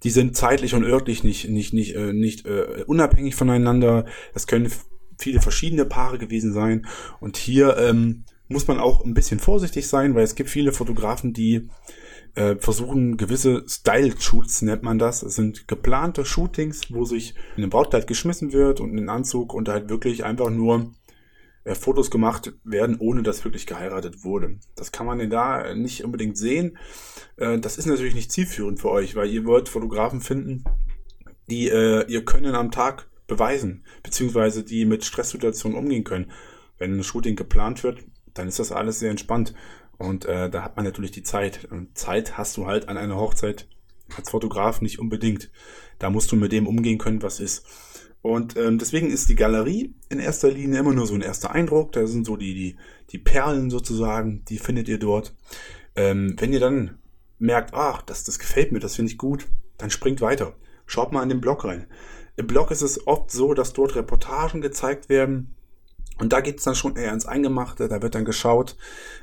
Die 0.04 0.10
sind 0.10 0.36
zeitlich 0.36 0.74
und 0.74 0.84
örtlich 0.84 1.24
nicht, 1.24 1.50
nicht, 1.50 1.74
nicht, 1.74 1.96
äh, 1.96 2.14
nicht 2.14 2.46
äh, 2.46 2.84
unabhängig 2.88 3.36
voneinander. 3.36 4.06
Es 4.34 4.48
können 4.48 4.72
viele 5.18 5.42
verschiedene 5.42 5.86
Paare 5.86 6.18
gewesen 6.18 6.54
sein. 6.54 6.88
Und 7.20 7.38
hier 7.38 7.78
ähm, 7.78 8.26
muss 8.48 8.68
man 8.68 8.80
auch 8.80 9.06
ein 9.06 9.14
bisschen 9.14 9.40
vorsichtig 9.40 9.88
sein, 9.88 10.16
weil 10.16 10.24
es 10.24 10.36
gibt 10.36 10.50
viele 10.50 10.74
Fotografen, 10.74 11.34
die 11.34 11.70
äh, 12.36 12.56
versuchen 12.58 13.18
gewisse 13.18 13.64
Style-Shoots, 13.68 14.62
nennt 14.62 14.84
man 14.84 15.00
das. 15.00 15.24
Es 15.24 15.36
sind 15.36 15.68
geplante 15.68 16.26
Shootings, 16.26 16.82
wo 16.90 17.06
sich 17.06 17.36
in 17.58 17.64
ein 17.64 17.70
Brautkleid 17.70 18.08
geschmissen 18.08 18.54
wird 18.54 18.80
und 18.80 18.92
in 18.92 19.00
einen 19.00 19.10
Anzug 19.10 19.54
und 19.54 19.70
halt 19.70 19.90
wirklich 19.90 20.24
einfach 20.24 20.50
nur 20.50 20.94
äh, 21.64 21.76
Fotos 21.76 22.10
gemacht 22.12 22.54
werden, 22.64 22.98
ohne 23.00 23.24
dass 23.24 23.44
wirklich 23.44 23.66
geheiratet 23.66 24.24
wurde. 24.24 24.60
Das 24.76 24.92
kann 24.92 25.06
man 25.06 25.20
denn 25.20 25.30
da 25.30 25.76
nicht 25.76 26.04
unbedingt 26.04 26.38
sehen. 26.38 26.78
Äh, 27.38 27.60
das 27.60 27.78
ist 27.78 27.86
natürlich 27.86 28.16
nicht 28.16 28.32
zielführend 28.32 28.80
für 28.80 28.90
euch, 28.90 29.16
weil 29.16 29.30
ihr 29.30 29.46
wollt 29.46 29.70
Fotografen 29.70 30.22
finden, 30.22 30.64
die 31.50 31.70
äh, 31.70 32.06
ihr 32.08 32.26
Können 32.26 32.56
am 32.56 32.72
Tag 32.72 33.10
beweisen, 33.28 33.86
beziehungsweise 34.04 34.64
die 34.64 34.86
mit 34.86 35.06
Stresssituationen 35.06 35.78
umgehen 35.78 36.04
können. 36.04 36.32
Wenn 36.78 36.98
ein 36.98 37.04
Shooting 37.04 37.36
geplant 37.36 37.84
wird, 37.84 38.04
dann 38.34 38.48
ist 38.48 38.60
das 38.60 38.72
alles 38.72 39.00
sehr 39.00 39.12
entspannt. 39.12 39.54
Und 39.98 40.26
äh, 40.26 40.50
da 40.50 40.64
hat 40.64 40.76
man 40.76 40.86
natürlich 40.86 41.12
die 41.12 41.24
Zeit. 41.24 41.66
Und 41.70 41.98
Zeit 41.98 42.38
hast 42.38 42.58
du 42.58 42.66
halt 42.66 42.90
an 42.90 42.98
einer 42.98 43.18
Hochzeit 43.18 43.68
als 44.18 44.32
Fotograf 44.32 44.82
nicht 44.82 45.00
unbedingt. 45.00 45.52
Da 46.00 46.10
musst 46.10 46.32
du 46.32 46.36
mit 46.36 46.52
dem 46.52 46.68
umgehen 46.68 46.98
können, 46.98 47.22
was 47.22 47.40
ist. 47.40 47.66
Und 48.22 48.56
ähm, 48.56 48.78
deswegen 48.78 49.10
ist 49.10 49.30
die 49.30 49.36
Galerie 49.36 49.96
in 50.10 50.20
erster 50.20 50.52
Linie 50.52 50.80
immer 50.80 50.94
nur 50.94 51.08
so 51.08 51.16
ein 51.16 51.22
erster 51.22 51.52
Eindruck. 51.52 51.92
Da 51.94 52.06
sind 52.06 52.26
so 52.26 52.38
die, 52.38 52.54
die, 52.54 52.76
die 53.10 53.18
Perlen 53.18 53.70
sozusagen, 53.70 54.46
die 54.46 54.60
findet 54.60 54.88
ihr 54.88 55.00
dort. 55.00 55.34
Ähm, 55.96 56.36
wenn 56.38 56.54
ihr 56.54 56.60
dann 56.60 57.00
merkt, 57.40 57.74
ach, 57.74 58.04
das, 58.04 58.24
das 58.24 58.38
gefällt 58.38 58.72
mir, 58.72 58.80
das 58.80 58.96
finde 58.96 59.12
ich 59.12 59.18
gut, 59.18 59.48
dann 59.78 59.90
springt 59.90 60.22
weiter. 60.22 60.54
Schaut 60.86 61.12
mal 61.12 61.24
in 61.24 61.30
den 61.30 61.42
Blog 61.42 61.66
rein. 61.66 61.88
Im 62.36 62.48
Blog 62.48 62.72
ist 62.72 62.82
es 62.82 63.08
oft 63.08 63.32
so, 63.32 63.54
dass 63.54 63.74
dort 63.74 63.96
Reportagen 63.96 64.62
gezeigt 64.62 65.10
werden, 65.10 65.56
und 66.22 66.34
da 66.34 66.40
geht's 66.42 66.64
dann 66.64 66.76
schon 66.76 66.98
eher 66.98 67.12
ins 67.14 67.26
Eingemachte, 67.26 67.88
da 67.88 68.04
wird 68.04 68.14
dann 68.14 68.26
geschaut, 68.26 68.78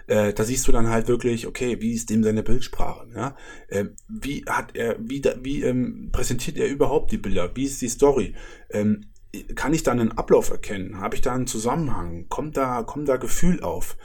äh, 0.08 0.32
da 0.32 0.42
siehst 0.42 0.66
du 0.66 0.72
dann 0.72 0.88
halt 0.88 1.06
wirklich, 1.06 1.46
okay, 1.46 1.80
wie 1.80 1.92
ist 1.92 2.10
dem 2.10 2.24
seine 2.24 2.42
Bildsprache, 2.42 3.06
ja? 3.14 3.36
Äh, 3.68 3.84
wie 4.08 4.44
hat 4.48 4.74
er, 4.74 4.96
wie, 4.98 5.20
da, 5.20 5.34
wie 5.40 5.62
ähm, 5.62 6.08
präsentiert 6.10 6.58
er 6.58 6.66
überhaupt 6.66 7.12
die 7.12 7.18
Bilder, 7.18 7.54
wie 7.54 7.66
ist 7.66 7.80
die 7.82 7.88
Story? 7.88 8.34
Ähm, 8.70 9.12
kann 9.54 9.74
ich 9.74 9.84
da 9.84 9.92
einen 9.92 10.18
Ablauf 10.18 10.50
erkennen? 10.50 11.00
Habe 11.00 11.14
ich 11.14 11.20
da 11.20 11.32
einen 11.32 11.46
Zusammenhang? 11.46 12.26
Kommt 12.28 12.56
da, 12.56 12.82
kommt 12.82 13.08
da 13.08 13.16
Gefühl 13.16 13.62
auf? 13.62 13.96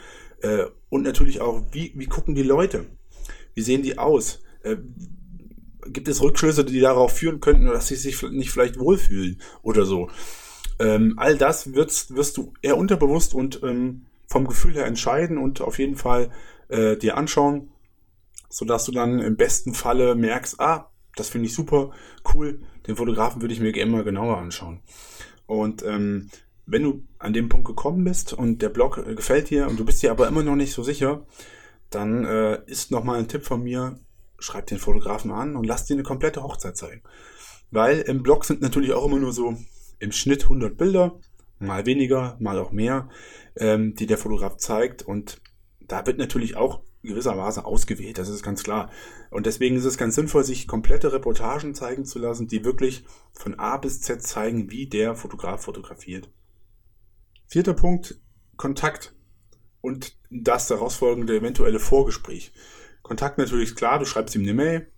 Äh, 0.42 0.66
und 0.88 1.02
natürlich 1.02 1.40
auch, 1.40 1.64
wie, 1.72 1.92
wie 1.96 2.06
gucken 2.06 2.36
die 2.36 2.44
Leute? 2.44 2.86
Wie 3.54 3.62
sehen 3.62 3.82
die 3.82 3.98
aus? 3.98 4.40
Äh, 4.62 4.76
gibt 5.86 6.06
es 6.06 6.22
Rückschlüsse, 6.22 6.64
die 6.64 6.78
darauf 6.78 7.16
führen 7.16 7.40
könnten, 7.40 7.66
dass 7.66 7.88
sie 7.88 7.96
sich 7.96 8.22
nicht 8.30 8.52
vielleicht 8.52 8.78
wohlfühlen 8.78 9.40
oder 9.62 9.84
so? 9.84 10.10
Ähm, 10.78 11.14
all 11.16 11.36
das 11.36 11.74
wirst, 11.74 12.14
wirst 12.14 12.36
du 12.36 12.52
eher 12.62 12.76
unterbewusst 12.76 13.34
und 13.34 13.62
ähm, 13.62 14.06
vom 14.26 14.46
Gefühl 14.46 14.74
her 14.74 14.86
entscheiden 14.86 15.38
und 15.38 15.60
auf 15.60 15.78
jeden 15.78 15.96
Fall 15.96 16.30
äh, 16.68 16.96
dir 16.96 17.16
anschauen, 17.16 17.70
sodass 18.48 18.84
du 18.84 18.92
dann 18.92 19.20
im 19.20 19.36
besten 19.36 19.74
Falle 19.74 20.14
merkst, 20.14 20.60
ah, 20.60 20.90
das 21.16 21.28
finde 21.28 21.46
ich 21.46 21.54
super, 21.54 21.90
cool, 22.34 22.60
den 22.86 22.96
Fotografen 22.96 23.40
würde 23.40 23.54
ich 23.54 23.60
mir 23.60 23.74
immer 23.76 24.02
genauer 24.02 24.38
anschauen. 24.38 24.80
Und 25.46 25.84
ähm, 25.84 26.30
wenn 26.66 26.82
du 26.82 27.04
an 27.18 27.32
dem 27.32 27.48
Punkt 27.48 27.66
gekommen 27.66 28.04
bist 28.04 28.32
und 28.32 28.62
der 28.62 28.70
Blog 28.70 28.98
äh, 28.98 29.14
gefällt 29.14 29.50
dir 29.50 29.68
und 29.68 29.78
du 29.78 29.84
bist 29.84 30.02
dir 30.02 30.10
aber 30.10 30.28
immer 30.28 30.42
noch 30.42 30.56
nicht 30.56 30.72
so 30.72 30.82
sicher, 30.82 31.26
dann 31.90 32.24
äh, 32.24 32.60
ist 32.66 32.90
nochmal 32.90 33.18
ein 33.18 33.28
Tipp 33.28 33.44
von 33.44 33.62
mir, 33.62 33.98
schreib 34.38 34.66
den 34.66 34.78
Fotografen 34.78 35.30
an 35.30 35.56
und 35.56 35.66
lass 35.66 35.84
dir 35.84 35.94
eine 35.94 36.02
komplette 36.02 36.42
Hochzeit 36.42 36.76
zeigen. 36.76 37.02
Weil 37.70 38.00
im 38.00 38.22
Blog 38.22 38.44
sind 38.44 38.60
natürlich 38.60 38.92
auch 38.92 39.06
immer 39.06 39.18
nur 39.18 39.32
so 39.32 39.56
im 39.98 40.12
Schnitt 40.12 40.44
100 40.44 40.76
Bilder, 40.76 41.18
mal 41.58 41.86
weniger, 41.86 42.36
mal 42.40 42.58
auch 42.58 42.72
mehr, 42.72 43.08
ähm, 43.56 43.94
die 43.94 44.06
der 44.06 44.18
Fotograf 44.18 44.56
zeigt. 44.56 45.02
Und 45.02 45.40
da 45.80 46.06
wird 46.06 46.18
natürlich 46.18 46.56
auch 46.56 46.82
gewissermaßen 47.02 47.64
ausgewählt, 47.64 48.18
das 48.18 48.28
ist 48.28 48.42
ganz 48.42 48.62
klar. 48.62 48.90
Und 49.30 49.46
deswegen 49.46 49.76
ist 49.76 49.84
es 49.84 49.98
ganz 49.98 50.14
sinnvoll, 50.14 50.44
sich 50.44 50.66
komplette 50.66 51.12
Reportagen 51.12 51.74
zeigen 51.74 52.04
zu 52.04 52.18
lassen, 52.18 52.48
die 52.48 52.64
wirklich 52.64 53.04
von 53.32 53.58
A 53.58 53.76
bis 53.76 54.00
Z 54.00 54.22
zeigen, 54.22 54.70
wie 54.70 54.86
der 54.86 55.14
Fotograf 55.14 55.62
fotografiert. 55.62 56.30
Vierter 57.46 57.74
Punkt, 57.74 58.20
Kontakt 58.56 59.14
und 59.80 60.16
das 60.30 60.66
daraus 60.68 60.96
folgende 60.96 61.36
eventuelle 61.36 61.78
Vorgespräch. 61.78 62.52
Kontakt 63.02 63.36
natürlich 63.36 63.76
klar, 63.76 63.98
du 63.98 64.06
schreibst 64.06 64.34
ihm 64.34 64.42
eine 64.42 64.54
Mail, 64.54 64.90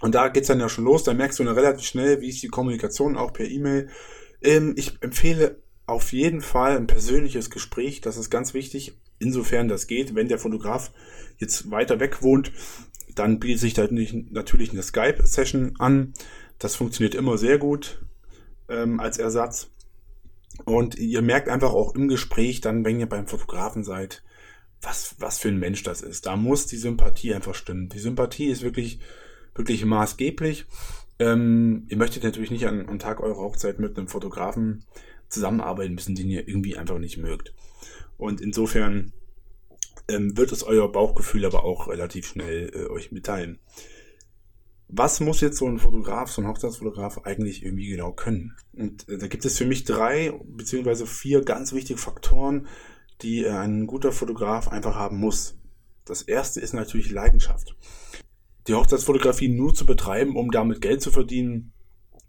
und 0.00 0.14
da 0.14 0.28
geht's 0.28 0.48
dann 0.48 0.60
ja 0.60 0.68
schon 0.68 0.84
los, 0.84 1.04
da 1.04 1.14
merkst 1.14 1.38
du 1.38 1.44
dann 1.44 1.54
relativ 1.54 1.86
schnell, 1.86 2.20
wie 2.20 2.28
ist 2.28 2.42
die 2.42 2.48
Kommunikation 2.48 3.16
auch 3.16 3.32
per 3.32 3.46
E-Mail. 3.46 3.88
Ähm, 4.42 4.74
ich 4.76 5.02
empfehle 5.02 5.60
auf 5.86 6.12
jeden 6.12 6.40
Fall 6.40 6.76
ein 6.76 6.86
persönliches 6.86 7.50
Gespräch, 7.50 8.00
das 8.00 8.16
ist 8.16 8.30
ganz 8.30 8.54
wichtig, 8.54 8.98
insofern 9.18 9.68
das 9.68 9.86
geht. 9.86 10.14
Wenn 10.14 10.28
der 10.28 10.38
Fotograf 10.38 10.92
jetzt 11.38 11.70
weiter 11.70 11.98
weg 12.00 12.22
wohnt, 12.22 12.52
dann 13.14 13.40
bietet 13.40 13.60
sich 13.60 13.74
da 13.74 13.88
natürlich 13.90 14.70
eine 14.70 14.82
Skype-Session 14.82 15.74
an. 15.78 16.12
Das 16.58 16.76
funktioniert 16.76 17.14
immer 17.14 17.38
sehr 17.38 17.58
gut 17.58 18.04
ähm, 18.68 19.00
als 19.00 19.18
Ersatz. 19.18 19.70
Und 20.64 20.96
ihr 20.96 21.22
merkt 21.22 21.48
einfach 21.48 21.72
auch 21.72 21.94
im 21.94 22.08
Gespräch 22.08 22.60
dann, 22.60 22.84
wenn 22.84 23.00
ihr 23.00 23.08
beim 23.08 23.26
Fotografen 23.26 23.84
seid, 23.84 24.22
was, 24.82 25.16
was 25.18 25.38
für 25.38 25.48
ein 25.48 25.58
Mensch 25.58 25.82
das 25.82 26.02
ist. 26.02 26.26
Da 26.26 26.36
muss 26.36 26.66
die 26.66 26.76
Sympathie 26.76 27.34
einfach 27.34 27.54
stimmen. 27.54 27.88
Die 27.88 27.98
Sympathie 27.98 28.46
ist 28.46 28.62
wirklich 28.62 29.00
wirklich 29.58 29.84
maßgeblich. 29.84 30.66
Ähm, 31.18 31.84
ihr 31.88 31.96
möchtet 31.96 32.22
natürlich 32.22 32.50
nicht 32.50 32.66
an, 32.66 32.88
am 32.88 32.98
Tag 32.98 33.20
eurer 33.20 33.38
Hochzeit 33.38 33.78
mit 33.78 33.98
einem 33.98 34.08
Fotografen 34.08 34.84
zusammenarbeiten 35.28 35.94
müssen, 35.94 36.14
den 36.14 36.30
ihr 36.30 36.48
irgendwie 36.48 36.76
einfach 36.76 36.98
nicht 36.98 37.18
mögt. 37.18 37.52
Und 38.16 38.40
insofern 38.40 39.12
ähm, 40.08 40.36
wird 40.36 40.52
es 40.52 40.62
euer 40.62 40.90
Bauchgefühl 40.90 41.44
aber 41.44 41.64
auch 41.64 41.88
relativ 41.88 42.26
schnell 42.26 42.70
äh, 42.74 42.86
euch 42.86 43.12
mitteilen. 43.12 43.58
Was 44.90 45.20
muss 45.20 45.42
jetzt 45.42 45.58
so 45.58 45.66
ein 45.66 45.78
Fotograf, 45.78 46.30
so 46.30 46.40
ein 46.40 46.48
Hochzeitsfotograf 46.48 47.18
eigentlich 47.24 47.62
irgendwie 47.62 47.88
genau 47.88 48.12
können? 48.12 48.56
Und 48.72 49.06
äh, 49.08 49.18
da 49.18 49.26
gibt 49.26 49.44
es 49.44 49.58
für 49.58 49.66
mich 49.66 49.84
drei 49.84 50.32
beziehungsweise 50.44 51.06
vier 51.06 51.44
ganz 51.44 51.72
wichtige 51.74 51.98
Faktoren, 51.98 52.68
die 53.20 53.44
äh, 53.44 53.50
ein 53.50 53.86
guter 53.86 54.12
Fotograf 54.12 54.68
einfach 54.68 54.94
haben 54.94 55.18
muss. 55.18 55.58
Das 56.06 56.22
erste 56.22 56.60
ist 56.60 56.72
natürlich 56.72 57.10
Leidenschaft 57.10 57.76
die 58.68 58.74
Hochzeitsfotografie 58.74 59.48
nur 59.48 59.74
zu 59.74 59.86
betreiben, 59.86 60.36
um 60.36 60.50
damit 60.50 60.80
Geld 60.80 61.02
zu 61.02 61.10
verdienen, 61.10 61.72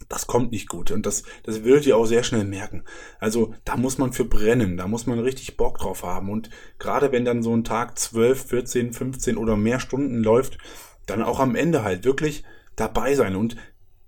das 0.08 0.28
kommt 0.28 0.52
nicht 0.52 0.70
gut. 0.70 0.92
Und 0.92 1.06
das, 1.06 1.24
das 1.44 1.64
würdet 1.64 1.86
ihr 1.86 1.98
auch 1.98 2.06
sehr 2.06 2.24
schnell 2.24 2.46
merken. 2.46 2.84
Also 3.20 3.54
da 3.66 3.78
muss 3.78 3.98
man 3.98 4.14
für 4.14 4.26
brennen, 4.26 4.78
da 4.78 4.88
muss 4.88 5.06
man 5.06 5.20
richtig 5.20 5.58
Bock 5.58 5.78
drauf 5.78 6.04
haben. 6.04 6.30
Und 6.30 6.50
gerade 6.80 7.12
wenn 7.12 7.26
dann 7.26 7.44
so 7.44 7.56
ein 7.56 7.64
Tag 7.64 8.00
12, 8.00 8.46
14, 8.46 8.94
15 8.94 9.38
oder 9.38 9.58
mehr 9.58 9.80
Stunden 9.80 10.24
läuft, 10.24 10.58
dann 11.06 11.22
auch 11.22 11.40
am 11.40 11.56
Ende 11.56 11.84
halt 11.84 12.06
wirklich 12.06 12.44
dabei 12.76 13.16
sein. 13.16 13.36
Und 13.36 13.56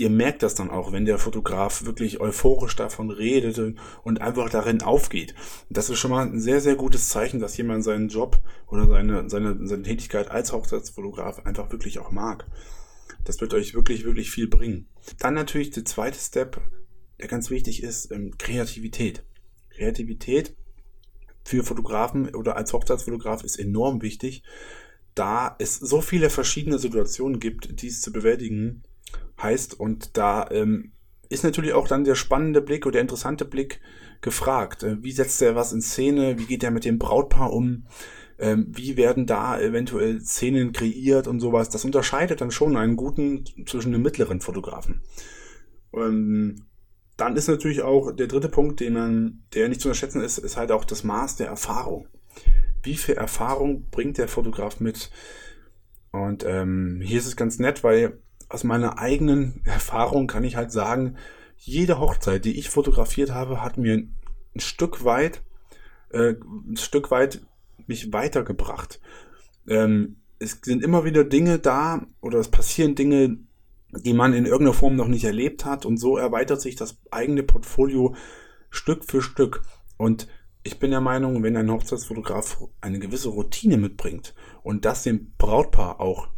ihr 0.02 0.10
merkt 0.10 0.42
das 0.42 0.56
dann 0.56 0.72
auch, 0.72 0.92
wenn 0.92 1.06
der 1.06 1.20
Fotograf 1.20 1.86
wirklich 1.86 2.20
euphorisch 2.20 2.76
davon 2.76 3.12
redet 3.12 3.60
und 4.04 4.20
einfach 4.20 4.50
darin 4.50 4.82
aufgeht. 4.82 5.36
Das 5.70 5.92
ist 5.92 6.00
schon 6.00 6.10
mal 6.10 6.26
ein 6.26 6.40
sehr, 6.40 6.60
sehr 6.60 6.76
gutes 6.76 7.10
Zeichen, 7.10 7.40
dass 7.40 7.56
jemand 7.56 7.84
seinen 7.84 8.10
Job 8.10 8.40
oder 8.68 8.88
seine, 8.88 9.30
seine, 9.30 9.60
seine 9.68 9.84
Tätigkeit 9.84 10.32
als 10.32 10.54
Hochzeitsfotograf 10.54 11.46
einfach 11.46 11.72
wirklich 11.72 12.00
auch 12.00 12.10
mag. 12.10 12.48
Das 13.26 13.40
wird 13.42 13.54
euch 13.54 13.76
wirklich, 13.76 14.04
wirklich 14.04 14.32
viel 14.32 14.48
bringen. 14.48 14.88
Dann 15.20 15.36
natürlich 15.36 15.70
der 15.70 15.86
zweite 15.86 16.18
Step, 16.18 16.60
der 17.20 17.28
ganz 17.28 17.52
wichtig 17.52 17.84
ist, 17.84 18.12
ähm, 18.12 18.36
Kreativität. 18.40 19.24
Kreativität 19.70 20.56
für 21.44 21.64
Fotografen 21.64 22.34
oder 22.34 22.56
als 22.56 22.74
Hochzeitsfotograf 22.74 23.44
ist 23.44 23.60
enorm 23.60 24.02
wichtig, 24.02 24.42
da 25.14 25.56
es 25.60 25.76
so 25.76 26.02
viele 26.02 26.32
verschiedene 26.32 26.80
Situationen 26.80 27.40
gibt, 27.40 27.84
die 27.84 27.88
es 27.88 28.02
zu 28.02 28.12
bewältigen 28.12 28.82
heißt. 29.42 29.80
Und 29.80 30.18
da 30.18 30.48
ähm, 30.52 30.92
ist 31.30 31.44
natürlich 31.44 31.74
auch 31.74 31.88
dann 31.88 32.04
der 32.04 32.16
spannende 32.16 32.62
Blick 32.62 32.86
oder 32.86 32.94
der 32.94 33.02
interessante 33.02 33.46
Blick 33.46 33.82
gefragt. 34.22 34.84
Äh, 34.84 35.04
wie 35.04 35.12
setzt 35.12 35.42
er 35.42 35.56
was 35.56 35.74
in 35.74 35.82
Szene? 35.82 36.38
Wie 36.40 36.46
geht 36.46 36.64
er 36.64 36.72
mit 36.72 36.86
dem 36.86 37.00
Brautpaar 37.00 37.54
um? 37.54 37.86
ähm, 38.42 38.66
wie 38.70 38.98
werden 38.98 39.28
da 39.28 39.60
eventuell 39.60 40.20
Szenen 40.20 40.74
kreiert 40.74 41.28
und 41.28 41.40
sowas. 41.40 41.70
Das 41.70 41.86
unterscheidet 41.86 42.42
dann 42.42 42.52
schon 42.52 42.76
einen 42.76 42.96
guten 42.96 43.46
zwischen 43.68 43.94
einem 43.94 44.02
mittleren 44.02 44.42
Fotografen. 44.42 45.02
Ähm, 45.94 46.66
dann 47.18 47.36
ist 47.36 47.48
natürlich 47.48 47.84
auch 47.84 48.12
der 48.12 48.28
dritte 48.28 48.50
Punkt, 48.50 48.80
den 48.80 48.94
man, 48.94 49.44
der 49.54 49.70
nicht 49.70 49.80
zu 49.80 49.90
unterschätzen 49.90 50.22
ist, 50.22 50.40
ist 50.40 50.58
halt 50.58 50.72
auch 50.72 50.86
das 50.86 51.04
Maß 51.04 51.36
der 51.36 51.48
Erfahrung. 51.48 52.08
Wie 52.82 52.96
viel 52.96 53.16
Erfahrung 53.16 53.90
bringt 53.92 54.18
der 54.18 54.28
Fotograf 54.28 54.80
mit? 54.80 55.12
Und 56.12 56.44
ähm, 56.44 57.00
hier 57.04 57.20
ist 57.20 57.28
es 57.28 57.36
ganz 57.36 57.60
nett, 57.60 57.84
weil 57.84 58.20
aus 58.52 58.64
meiner 58.64 59.00
eigenen 59.00 59.62
Erfahrung 59.66 60.28
kann 60.28 60.44
ich 60.44 60.56
halt 60.56 60.72
sagen, 60.72 61.16
jede 61.58 62.00
Hochzeit, 62.00 62.46
die 62.46 62.58
ich 62.58 62.70
fotografiert 62.70 63.32
habe, 63.32 63.62
hat 63.62 63.78
mir 63.78 63.94
ein 63.94 64.60
Stück 64.60 65.06
weit, 65.06 65.44
äh, 66.10 66.34
ein 66.68 66.78
Stück 66.78 67.12
weit 67.12 67.42
mich 67.88 68.12
weitergebracht. 68.12 69.00
Ähm, 69.68 70.18
es 70.40 70.60
sind 70.64 70.84
immer 70.84 71.06
wieder 71.06 71.24
Dinge 71.24 71.60
da 71.60 72.06
oder 72.20 72.40
es 72.40 72.48
passieren 72.48 72.96
Dinge, 72.96 73.38
die 73.92 74.14
man 74.14 74.34
in 74.34 74.46
irgendeiner 74.46 74.74
Form 74.74 74.96
noch 74.96 75.08
nicht 75.08 75.24
erlebt 75.24 75.66
hat 75.66 75.86
und 75.86 75.98
so 75.98 76.18
erweitert 76.18 76.62
sich 76.62 76.76
das 76.76 76.98
eigene 77.12 77.44
Portfolio 77.44 78.16
Stück 78.70 79.06
für 79.06 79.22
Stück. 79.22 79.62
Und 79.98 80.28
ich 80.64 80.80
bin 80.80 80.92
der 80.92 81.02
Meinung, 81.02 81.44
wenn 81.44 81.58
ein 81.58 81.72
Hochzeitsfotograf 81.72 82.64
eine 82.82 83.00
gewisse 83.00 83.30
Routine 83.30 83.78
mitbringt 83.78 84.34
und 84.64 84.86
das 84.86 85.04
dem 85.04 85.34
Brautpaar 85.38 86.00
auch 86.00 86.30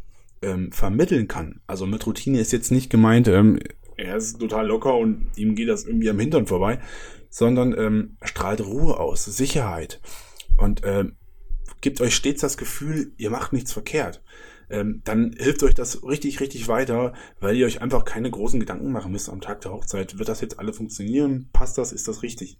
ähm, 0.44 0.72
vermitteln 0.72 1.28
kann, 1.28 1.62
also 1.68 1.86
mit 1.86 2.06
Routine 2.06 2.40
ist 2.40 2.52
jetzt 2.52 2.72
nicht 2.72 2.90
gemeint, 2.90 3.28
ähm, 3.28 3.60
er 3.98 4.18
ist 4.18 4.40
total 4.40 4.68
locker 4.68 4.98
und 4.98 5.30
ihm 5.36 5.56
geht 5.56 5.70
das 5.70 5.86
irgendwie 5.86 6.10
am 6.10 6.20
Hintern 6.20 6.48
vorbei, 6.48 6.80
sondern 7.30 7.78
ähm, 7.78 8.18
strahlt 8.24 8.62
Ruhe 8.62 9.00
aus, 9.00 9.26
Sicherheit. 9.26 10.02
Und 10.58 10.82
ähm, 10.84 11.16
gebt 11.82 12.02
euch 12.02 12.16
stets 12.16 12.42
das 12.42 12.58
Gefühl, 12.58 13.14
ihr 13.18 13.30
macht 13.30 13.54
nichts 13.54 13.74
verkehrt. 13.74 14.24
Ähm, 14.70 15.02
dann 15.04 15.36
hilft 15.38 15.64
euch 15.64 15.74
das 15.74 16.04
richtig, 16.04 16.40
richtig 16.40 16.68
weiter, 16.68 17.14
weil 17.40 17.56
ihr 17.56 17.66
euch 17.66 17.82
einfach 17.82 18.06
keine 18.06 18.32
großen 18.32 18.60
Gedanken 18.60 18.92
machen 18.92 19.12
müsst 19.12 19.30
am 19.30 19.42
Tag 19.42 19.62
der 19.62 19.72
Hochzeit. 19.72 20.18
Wird 20.18 20.30
das 20.30 20.42
jetzt 20.42 20.60
alle 20.60 20.74
funktionieren? 20.74 21.50
Passt 21.54 21.78
das? 21.78 21.92
Ist 21.92 22.08
das 22.08 22.24
richtig? 22.24 22.60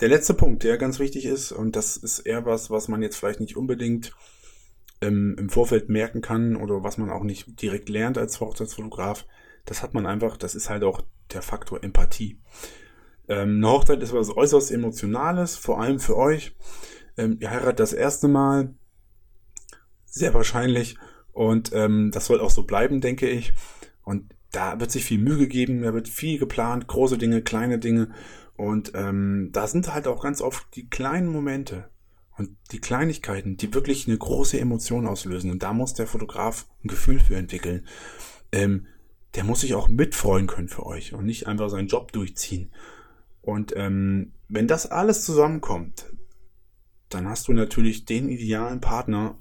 Der 0.00 0.08
letzte 0.08 0.34
Punkt, 0.34 0.62
der 0.62 0.76
ganz 0.76 0.98
wichtig 0.98 1.24
ist, 1.24 1.52
und 1.52 1.74
das 1.74 1.96
ist 1.96 2.18
eher 2.20 2.44
was, 2.44 2.68
was 2.68 2.88
man 2.88 3.00
jetzt 3.00 3.16
vielleicht 3.16 3.40
nicht 3.40 3.56
unbedingt 3.56 4.12
ähm, 5.00 5.36
im 5.38 5.48
Vorfeld 5.48 5.88
merken 5.88 6.20
kann 6.20 6.56
oder 6.56 6.82
was 6.82 6.98
man 6.98 7.10
auch 7.10 7.22
nicht 7.22 7.60
direkt 7.60 7.88
lernt 7.88 8.18
als 8.18 8.40
Hochzeitsfotograf, 8.40 9.26
das 9.64 9.82
hat 9.82 9.94
man 9.94 10.06
einfach, 10.06 10.36
das 10.36 10.54
ist 10.54 10.70
halt 10.70 10.84
auch 10.84 11.02
der 11.32 11.42
Faktor 11.42 11.82
Empathie. 11.82 12.40
Ähm, 13.28 13.56
eine 13.56 13.68
Hochzeit 13.68 14.02
ist 14.02 14.12
was 14.12 14.34
äußerst 14.36 14.70
Emotionales, 14.70 15.56
vor 15.56 15.80
allem 15.80 15.98
für 15.98 16.16
euch. 16.16 16.56
Ähm, 17.16 17.38
ihr 17.40 17.50
heiratet 17.50 17.80
das 17.80 17.92
erste 17.92 18.28
Mal, 18.28 18.74
sehr 20.04 20.32
wahrscheinlich. 20.34 20.96
Und 21.32 21.72
ähm, 21.74 22.10
das 22.12 22.26
soll 22.26 22.40
auch 22.40 22.50
so 22.50 22.62
bleiben, 22.62 23.00
denke 23.00 23.28
ich. 23.28 23.52
Und 24.02 24.34
da 24.52 24.80
wird 24.80 24.90
sich 24.90 25.04
viel 25.04 25.18
Mühe 25.18 25.36
gegeben, 25.36 25.82
da 25.82 25.92
wird 25.92 26.08
viel 26.08 26.38
geplant, 26.38 26.86
große 26.86 27.18
Dinge, 27.18 27.42
kleine 27.42 27.78
Dinge. 27.78 28.14
Und 28.56 28.92
ähm, 28.94 29.50
da 29.52 29.66
sind 29.66 29.92
halt 29.92 30.06
auch 30.06 30.22
ganz 30.22 30.40
oft 30.40 30.74
die 30.76 30.88
kleinen 30.88 31.28
Momente 31.28 31.90
und 32.36 32.56
die 32.72 32.80
Kleinigkeiten, 32.80 33.56
die 33.56 33.72
wirklich 33.72 34.06
eine 34.06 34.18
große 34.18 34.58
Emotion 34.60 35.06
auslösen. 35.06 35.50
Und 35.50 35.62
da 35.62 35.72
muss 35.72 35.94
der 35.94 36.06
Fotograf 36.06 36.66
ein 36.84 36.88
Gefühl 36.88 37.18
für 37.18 37.36
entwickeln. 37.36 37.86
Ähm, 38.52 38.86
der 39.34 39.44
muss 39.44 39.60
sich 39.60 39.74
auch 39.74 39.88
mitfreuen 39.88 40.46
können 40.46 40.68
für 40.68 40.86
euch 40.86 41.14
und 41.14 41.24
nicht 41.24 41.46
einfach 41.46 41.68
seinen 41.68 41.88
Job 41.88 42.12
durchziehen. 42.12 42.72
Und 43.42 43.74
ähm, 43.76 44.32
wenn 44.48 44.66
das 44.66 44.90
alles 44.90 45.24
zusammenkommt, 45.24 46.06
dann 47.08 47.28
hast 47.28 47.48
du 47.48 47.52
natürlich 47.52 48.04
den 48.04 48.28
idealen 48.28 48.80
Partner 48.80 49.38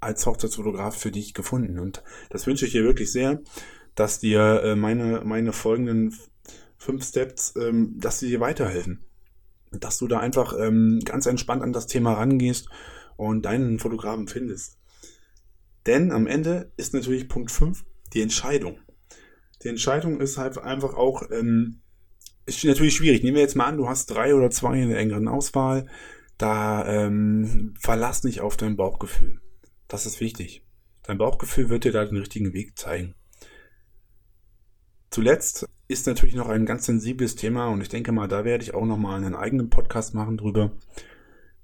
als 0.00 0.26
Hochzeitsfotograf 0.26 0.96
für 0.96 1.10
dich 1.10 1.34
gefunden. 1.34 1.78
Und 1.78 2.02
das 2.30 2.46
wünsche 2.46 2.66
ich 2.66 2.72
dir 2.72 2.84
wirklich 2.84 3.10
sehr, 3.10 3.40
dass 3.94 4.20
dir 4.20 4.62
äh, 4.62 4.76
meine, 4.76 5.22
meine 5.24 5.52
folgenden 5.52 6.14
fünf 6.76 7.04
Steps, 7.04 7.54
ähm, 7.56 7.98
dass 7.98 8.18
sie 8.18 8.28
dir 8.28 8.40
weiterhelfen. 8.40 9.05
Dass 9.80 9.98
du 9.98 10.06
da 10.06 10.20
einfach 10.20 10.54
ähm, 10.58 11.00
ganz 11.04 11.26
entspannt 11.26 11.62
an 11.62 11.72
das 11.72 11.86
Thema 11.86 12.14
rangehst 12.14 12.68
und 13.16 13.42
deinen 13.42 13.78
Fotografen 13.78 14.28
findest. 14.28 14.78
Denn 15.86 16.12
am 16.12 16.26
Ende 16.26 16.72
ist 16.76 16.94
natürlich 16.94 17.28
Punkt 17.28 17.50
5 17.50 17.84
die 18.12 18.22
Entscheidung. 18.22 18.78
Die 19.62 19.68
Entscheidung 19.68 20.20
ist 20.20 20.38
halt 20.38 20.58
einfach 20.58 20.94
auch, 20.94 21.22
ähm, 21.30 21.80
ist 22.44 22.64
natürlich 22.64 22.94
schwierig. 22.94 23.22
Nehmen 23.22 23.36
wir 23.36 23.42
jetzt 23.42 23.56
mal 23.56 23.66
an, 23.66 23.76
du 23.76 23.88
hast 23.88 24.06
drei 24.06 24.34
oder 24.34 24.50
zwei 24.50 24.80
in 24.80 24.90
der 24.90 24.98
engeren 24.98 25.28
Auswahl 25.28 25.86
da 26.38 26.86
ähm, 26.86 27.74
verlass 27.80 28.24
nicht 28.24 28.40
auf 28.40 28.56
dein 28.56 28.76
Bauchgefühl. 28.76 29.40
Das 29.88 30.06
ist 30.06 30.20
wichtig. 30.20 30.62
Dein 31.02 31.18
Bauchgefühl 31.18 31.68
wird 31.68 31.84
dir 31.84 31.92
da 31.92 32.04
den 32.04 32.18
richtigen 32.18 32.52
Weg 32.52 32.78
zeigen. 32.78 33.14
Zuletzt 35.10 35.68
ist 35.88 36.06
natürlich 36.06 36.34
noch 36.34 36.48
ein 36.48 36.66
ganz 36.66 36.86
sensibles 36.86 37.36
Thema 37.36 37.68
und 37.68 37.80
ich 37.80 37.88
denke 37.88 38.12
mal, 38.12 38.28
da 38.28 38.44
werde 38.44 38.64
ich 38.64 38.74
auch 38.74 38.84
noch 38.84 38.96
mal 38.96 39.16
einen 39.16 39.34
eigenen 39.34 39.70
Podcast 39.70 40.14
machen 40.14 40.36
drüber. 40.36 40.72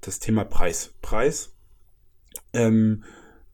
Das 0.01 0.19
Thema 0.19 0.45
Preis. 0.45 0.95
Preis. 1.03 1.55
Ähm, 2.53 3.05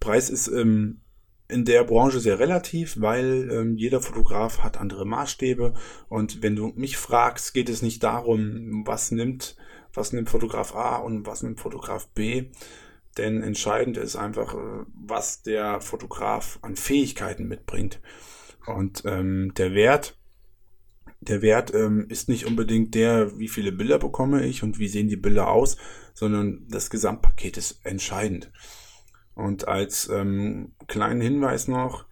Preis 0.00 0.30
ist 0.30 0.48
ähm, 0.48 1.00
in 1.48 1.64
der 1.64 1.84
Branche 1.84 2.20
sehr 2.20 2.38
relativ, 2.38 3.00
weil 3.00 3.50
ähm, 3.50 3.76
jeder 3.76 4.00
Fotograf 4.00 4.62
hat 4.62 4.78
andere 4.78 5.06
Maßstäbe 5.06 5.74
und 6.08 6.42
wenn 6.42 6.56
du 6.56 6.72
mich 6.76 6.96
fragst, 6.96 7.54
geht 7.54 7.68
es 7.68 7.82
nicht 7.82 8.02
darum, 8.02 8.84
was 8.86 9.10
nimmt 9.10 9.56
was 9.94 10.12
nimmt 10.12 10.30
Fotograf 10.30 10.74
A 10.74 10.96
und 10.96 11.26
was 11.26 11.42
nimmt 11.42 11.60
Fotograf 11.60 12.08
B. 12.08 12.46
Denn 13.16 13.42
entscheidend 13.42 13.96
ist 13.96 14.16
einfach, 14.16 14.54
äh, 14.54 14.84
was 14.94 15.42
der 15.42 15.80
Fotograf 15.80 16.58
an 16.62 16.76
Fähigkeiten 16.76 17.48
mitbringt. 17.48 18.00
Und 18.66 19.02
ähm, 19.06 19.52
der 19.56 19.74
Wert, 19.74 20.17
der 21.20 21.42
Wert 21.42 21.74
ähm, 21.74 22.06
ist 22.08 22.28
nicht 22.28 22.46
unbedingt 22.46 22.94
der, 22.94 23.38
wie 23.38 23.48
viele 23.48 23.72
Bilder 23.72 23.98
bekomme 23.98 24.44
ich 24.46 24.62
und 24.62 24.78
wie 24.78 24.88
sehen 24.88 25.08
die 25.08 25.16
Bilder 25.16 25.50
aus, 25.50 25.76
sondern 26.14 26.66
das 26.68 26.90
Gesamtpaket 26.90 27.56
ist 27.56 27.84
entscheidend. 27.84 28.50
Und 29.34 29.68
als 29.68 30.08
ähm, 30.08 30.72
kleinen 30.86 31.20
Hinweis 31.20 31.68
noch 31.68 32.06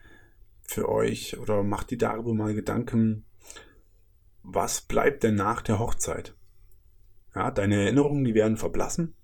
für 0.63 0.89
euch 0.89 1.39
oder 1.39 1.63
macht 1.63 1.91
die 1.91 1.99
darüber 1.99 2.35
mal 2.35 2.55
Gedanken, 2.55 3.25
was 4.43 4.81
bleibt 4.81 5.25
denn 5.25 5.35
nach 5.35 5.63
der 5.63 5.79
Hochzeit? 5.79 6.37
Ja, 7.35 7.51
deine 7.51 7.83
Erinnerungen, 7.83 8.25
die 8.25 8.35
werden 8.35 8.57
verblassen. 8.57 9.15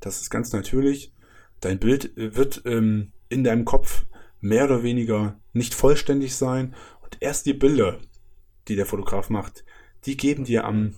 Das 0.00 0.20
ist 0.20 0.30
ganz 0.30 0.52
natürlich. 0.52 1.12
Dein 1.60 1.78
Bild 1.78 2.12
wird 2.16 2.62
ähm, 2.64 3.12
in 3.28 3.44
deinem 3.44 3.64
Kopf 3.64 4.06
mehr 4.40 4.64
oder 4.64 4.82
weniger 4.82 5.38
nicht 5.52 5.74
vollständig 5.74 6.36
sein. 6.36 6.74
Und 7.02 7.18
erst 7.20 7.46
die 7.46 7.54
Bilder, 7.54 7.98
die 8.68 8.76
der 8.76 8.86
Fotograf 8.86 9.30
macht, 9.30 9.64
die 10.04 10.16
geben 10.16 10.44
dir 10.44 10.64
am, 10.64 10.94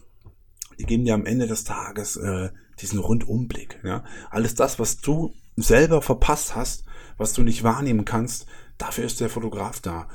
die 0.78 0.85
geben 0.85 1.04
dir 1.04 1.14
am 1.14 1.26
Ende 1.26 1.46
des 1.46 1.64
Tages 1.64 2.16
äh, 2.16 2.50
diesen 2.81 2.98
Rundumblick. 2.98 3.81
Ja? 3.85 4.04
Alles 4.31 4.54
das, 4.54 4.78
was 4.78 4.98
du 4.98 5.35
selber 5.57 6.02
verpasst 6.02 6.54
hast, 6.54 6.85
was 7.16 7.33
du 7.33 7.42
nicht 7.42 7.62
wahrnehmen 7.62 8.04
kannst, 8.04 8.46
dafür 8.78 9.04
ist 9.04 9.20
der 9.20 9.28
Fotograf 9.28 9.81
da. 9.81 10.09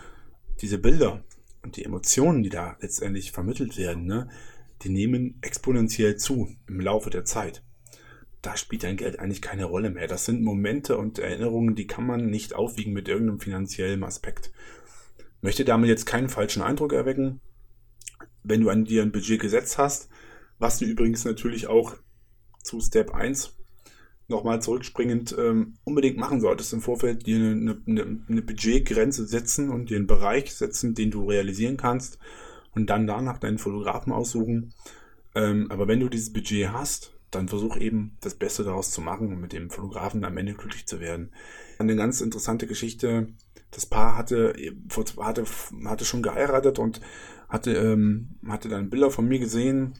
Diese 0.61 0.77
Bilder 0.77 1.23
und 1.63 1.75
die 1.75 1.83
Emotionen, 1.83 2.43
die 2.43 2.49
da 2.49 2.77
letztendlich 2.79 3.31
vermittelt 3.31 3.77
werden, 3.77 4.05
ne, 4.05 4.29
die 4.81 4.89
nehmen 4.89 5.37
exponentiell 5.41 6.17
zu 6.17 6.49
im 6.67 6.79
Laufe 6.79 7.09
der 7.09 7.25
Zeit. 7.25 7.63
Da 8.41 8.57
spielt 8.57 8.83
dein 8.83 8.97
Geld 8.97 9.19
eigentlich 9.19 9.41
keine 9.41 9.65
Rolle 9.65 9.89
mehr. 9.89 10.07
Das 10.07 10.25
sind 10.25 10.43
Momente 10.43 10.97
und 10.97 11.17
Erinnerungen, 11.17 11.75
die 11.75 11.87
kann 11.87 12.05
man 12.05 12.29
nicht 12.29 12.53
aufwiegen 12.53 12.91
mit 12.91 13.07
irgendeinem 13.07 13.39
finanziellen 13.39 14.03
Aspekt. 14.03 14.51
Möchte 15.43 15.65
damit 15.65 15.89
jetzt 15.89 16.05
keinen 16.05 16.29
falschen 16.29 16.63
Eindruck 16.63 16.93
erwecken. 16.93 17.41
Wenn 18.43 18.61
du 18.61 18.69
an 18.69 18.85
dir 18.85 19.01
ein 19.01 19.11
Budget 19.11 19.41
gesetzt 19.41 19.77
hast, 19.77 20.09
was 20.57 20.79
du 20.79 20.85
übrigens 20.85 21.25
natürlich 21.25 21.67
auch 21.67 21.95
zu 22.63 22.79
Step 22.79 23.13
1 23.13 23.53
nochmal 24.29 24.61
zurückspringend 24.61 25.35
ähm, 25.37 25.75
unbedingt 25.83 26.15
machen 26.15 26.39
solltest 26.39 26.71
im 26.71 26.79
Vorfeld, 26.79 27.25
dir 27.25 27.35
eine, 27.35 27.77
eine, 27.85 28.21
eine 28.29 28.41
Budgetgrenze 28.41 29.25
setzen 29.25 29.69
und 29.69 29.91
einen 29.91 30.07
Bereich 30.07 30.55
setzen, 30.55 30.95
den 30.95 31.11
du 31.11 31.27
realisieren 31.27 31.75
kannst 31.75 32.19
und 32.71 32.89
dann 32.89 33.05
danach 33.05 33.37
deinen 33.37 33.57
Fotografen 33.57 34.13
aussuchen. 34.13 34.73
Ähm, 35.35 35.69
aber 35.69 35.89
wenn 35.89 35.99
du 35.99 36.07
dieses 36.07 36.31
Budget 36.31 36.71
hast, 36.71 37.13
dann 37.35 37.47
versuch 37.47 37.77
eben 37.77 38.17
das 38.21 38.35
Beste 38.35 38.63
daraus 38.63 38.91
zu 38.91 39.01
machen 39.01 39.29
und 39.29 39.41
mit 39.41 39.53
dem 39.53 39.69
Fotografen 39.69 40.23
am 40.23 40.37
Ende 40.37 40.53
glücklich 40.53 40.85
zu 40.85 40.99
werden. 40.99 41.31
Eine 41.79 41.95
ganz 41.95 42.21
interessante 42.21 42.67
Geschichte. 42.67 43.27
Das 43.71 43.85
Paar 43.85 44.17
hatte, 44.17 44.53
hatte, 45.19 45.45
hatte 45.85 46.05
schon 46.05 46.21
geheiratet 46.21 46.79
und 46.79 47.01
hatte, 47.49 47.73
ähm, 47.73 48.35
hatte 48.47 48.69
dann 48.69 48.89
Bilder 48.89 49.11
von 49.11 49.27
mir 49.27 49.39
gesehen 49.39 49.93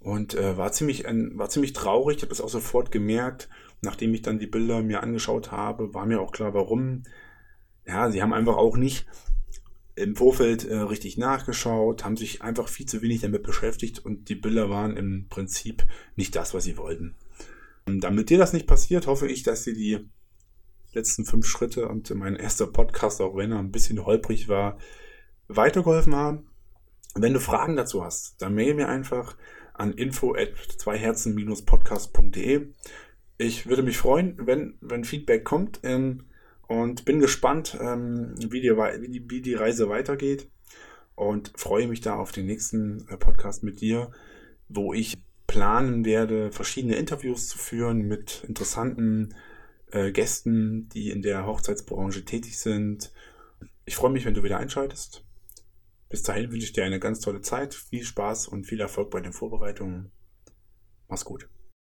und 0.00 0.34
äh, 0.34 0.56
war, 0.56 0.72
ziemlich, 0.72 1.04
äh, 1.04 1.38
war 1.38 1.48
ziemlich 1.48 1.72
traurig. 1.72 2.16
Ich 2.16 2.22
habe 2.22 2.30
das 2.30 2.40
auch 2.40 2.48
sofort 2.48 2.90
gemerkt. 2.90 3.48
Nachdem 3.82 4.14
ich 4.14 4.22
dann 4.22 4.38
die 4.38 4.46
Bilder 4.46 4.82
mir 4.82 5.02
angeschaut 5.02 5.50
habe, 5.50 5.92
war 5.92 6.06
mir 6.06 6.20
auch 6.20 6.32
klar, 6.32 6.54
warum. 6.54 7.02
Ja, 7.84 8.10
sie 8.10 8.22
haben 8.22 8.32
einfach 8.32 8.56
auch 8.56 8.76
nicht 8.76 9.06
im 9.94 10.16
Vorfeld 10.16 10.64
äh, 10.64 10.76
richtig 10.76 11.18
nachgeschaut, 11.18 12.04
haben 12.04 12.16
sich 12.16 12.42
einfach 12.42 12.68
viel 12.68 12.86
zu 12.86 13.02
wenig 13.02 13.20
damit 13.20 13.42
beschäftigt 13.42 14.04
und 14.04 14.28
die 14.28 14.34
Bilder 14.34 14.70
waren 14.70 14.96
im 14.96 15.26
Prinzip 15.28 15.84
nicht 16.16 16.34
das, 16.34 16.54
was 16.54 16.64
sie 16.64 16.76
wollten. 16.76 17.16
Und 17.84 18.00
damit 18.00 18.30
dir 18.30 18.38
das 18.38 18.52
nicht 18.52 18.66
passiert, 18.66 19.06
hoffe 19.06 19.26
ich, 19.26 19.42
dass 19.42 19.64
dir 19.64 19.74
die 19.74 20.08
letzten 20.92 21.24
fünf 21.24 21.46
Schritte 21.46 21.88
und 21.88 22.10
mein 22.14 22.36
erster 22.36 22.66
Podcast, 22.66 23.20
auch 23.20 23.36
wenn 23.36 23.52
er 23.52 23.58
ein 23.58 23.72
bisschen 23.72 24.04
holprig 24.04 24.48
war, 24.48 24.78
weitergeholfen 25.48 26.14
haben. 26.14 26.48
Wenn 27.14 27.34
du 27.34 27.40
Fragen 27.40 27.76
dazu 27.76 28.04
hast, 28.04 28.40
dann 28.40 28.54
mail 28.54 28.74
mir 28.74 28.88
einfach 28.88 29.36
an 29.74 29.92
info 29.92 30.34
at 30.34 30.54
zweiherzen-podcast.de. 30.78 32.72
Ich 33.38 33.66
würde 33.66 33.82
mich 33.82 33.98
freuen, 33.98 34.46
wenn, 34.46 34.78
wenn 34.80 35.04
Feedback 35.04 35.44
kommt. 35.44 35.80
Ähm, 35.82 36.24
und 36.68 37.04
bin 37.04 37.20
gespannt, 37.20 37.76
ähm, 37.80 38.34
wie, 38.38 38.60
die, 38.60 38.70
wie, 38.70 39.08
die, 39.08 39.30
wie 39.30 39.40
die 39.40 39.54
Reise 39.54 39.88
weitergeht 39.88 40.50
und 41.14 41.52
freue 41.56 41.88
mich 41.88 42.00
da 42.00 42.16
auf 42.16 42.32
den 42.32 42.46
nächsten 42.46 43.06
äh, 43.08 43.16
Podcast 43.16 43.62
mit 43.62 43.80
dir, 43.80 44.10
wo 44.68 44.94
ich 44.94 45.18
planen 45.46 46.04
werde, 46.04 46.50
verschiedene 46.50 46.96
Interviews 46.96 47.48
zu 47.48 47.58
führen 47.58 48.02
mit 48.08 48.44
interessanten 48.48 49.34
äh, 49.90 50.10
Gästen, 50.10 50.88
die 50.88 51.10
in 51.10 51.22
der 51.22 51.46
Hochzeitsbranche 51.46 52.24
tätig 52.24 52.58
sind. 52.58 53.12
Ich 53.84 53.96
freue 53.96 54.10
mich, 54.10 54.24
wenn 54.24 54.34
du 54.34 54.42
wieder 54.42 54.58
einschaltest. 54.58 55.24
Bis 56.08 56.22
dahin 56.22 56.50
wünsche 56.50 56.66
ich 56.66 56.72
dir 56.72 56.84
eine 56.84 57.00
ganz 57.00 57.20
tolle 57.20 57.40
Zeit, 57.40 57.74
viel 57.74 58.04
Spaß 58.04 58.48
und 58.48 58.66
viel 58.66 58.80
Erfolg 58.80 59.10
bei 59.10 59.20
den 59.20 59.32
Vorbereitungen. 59.32 60.10
Mach's 61.08 61.24
gut. 61.24 61.48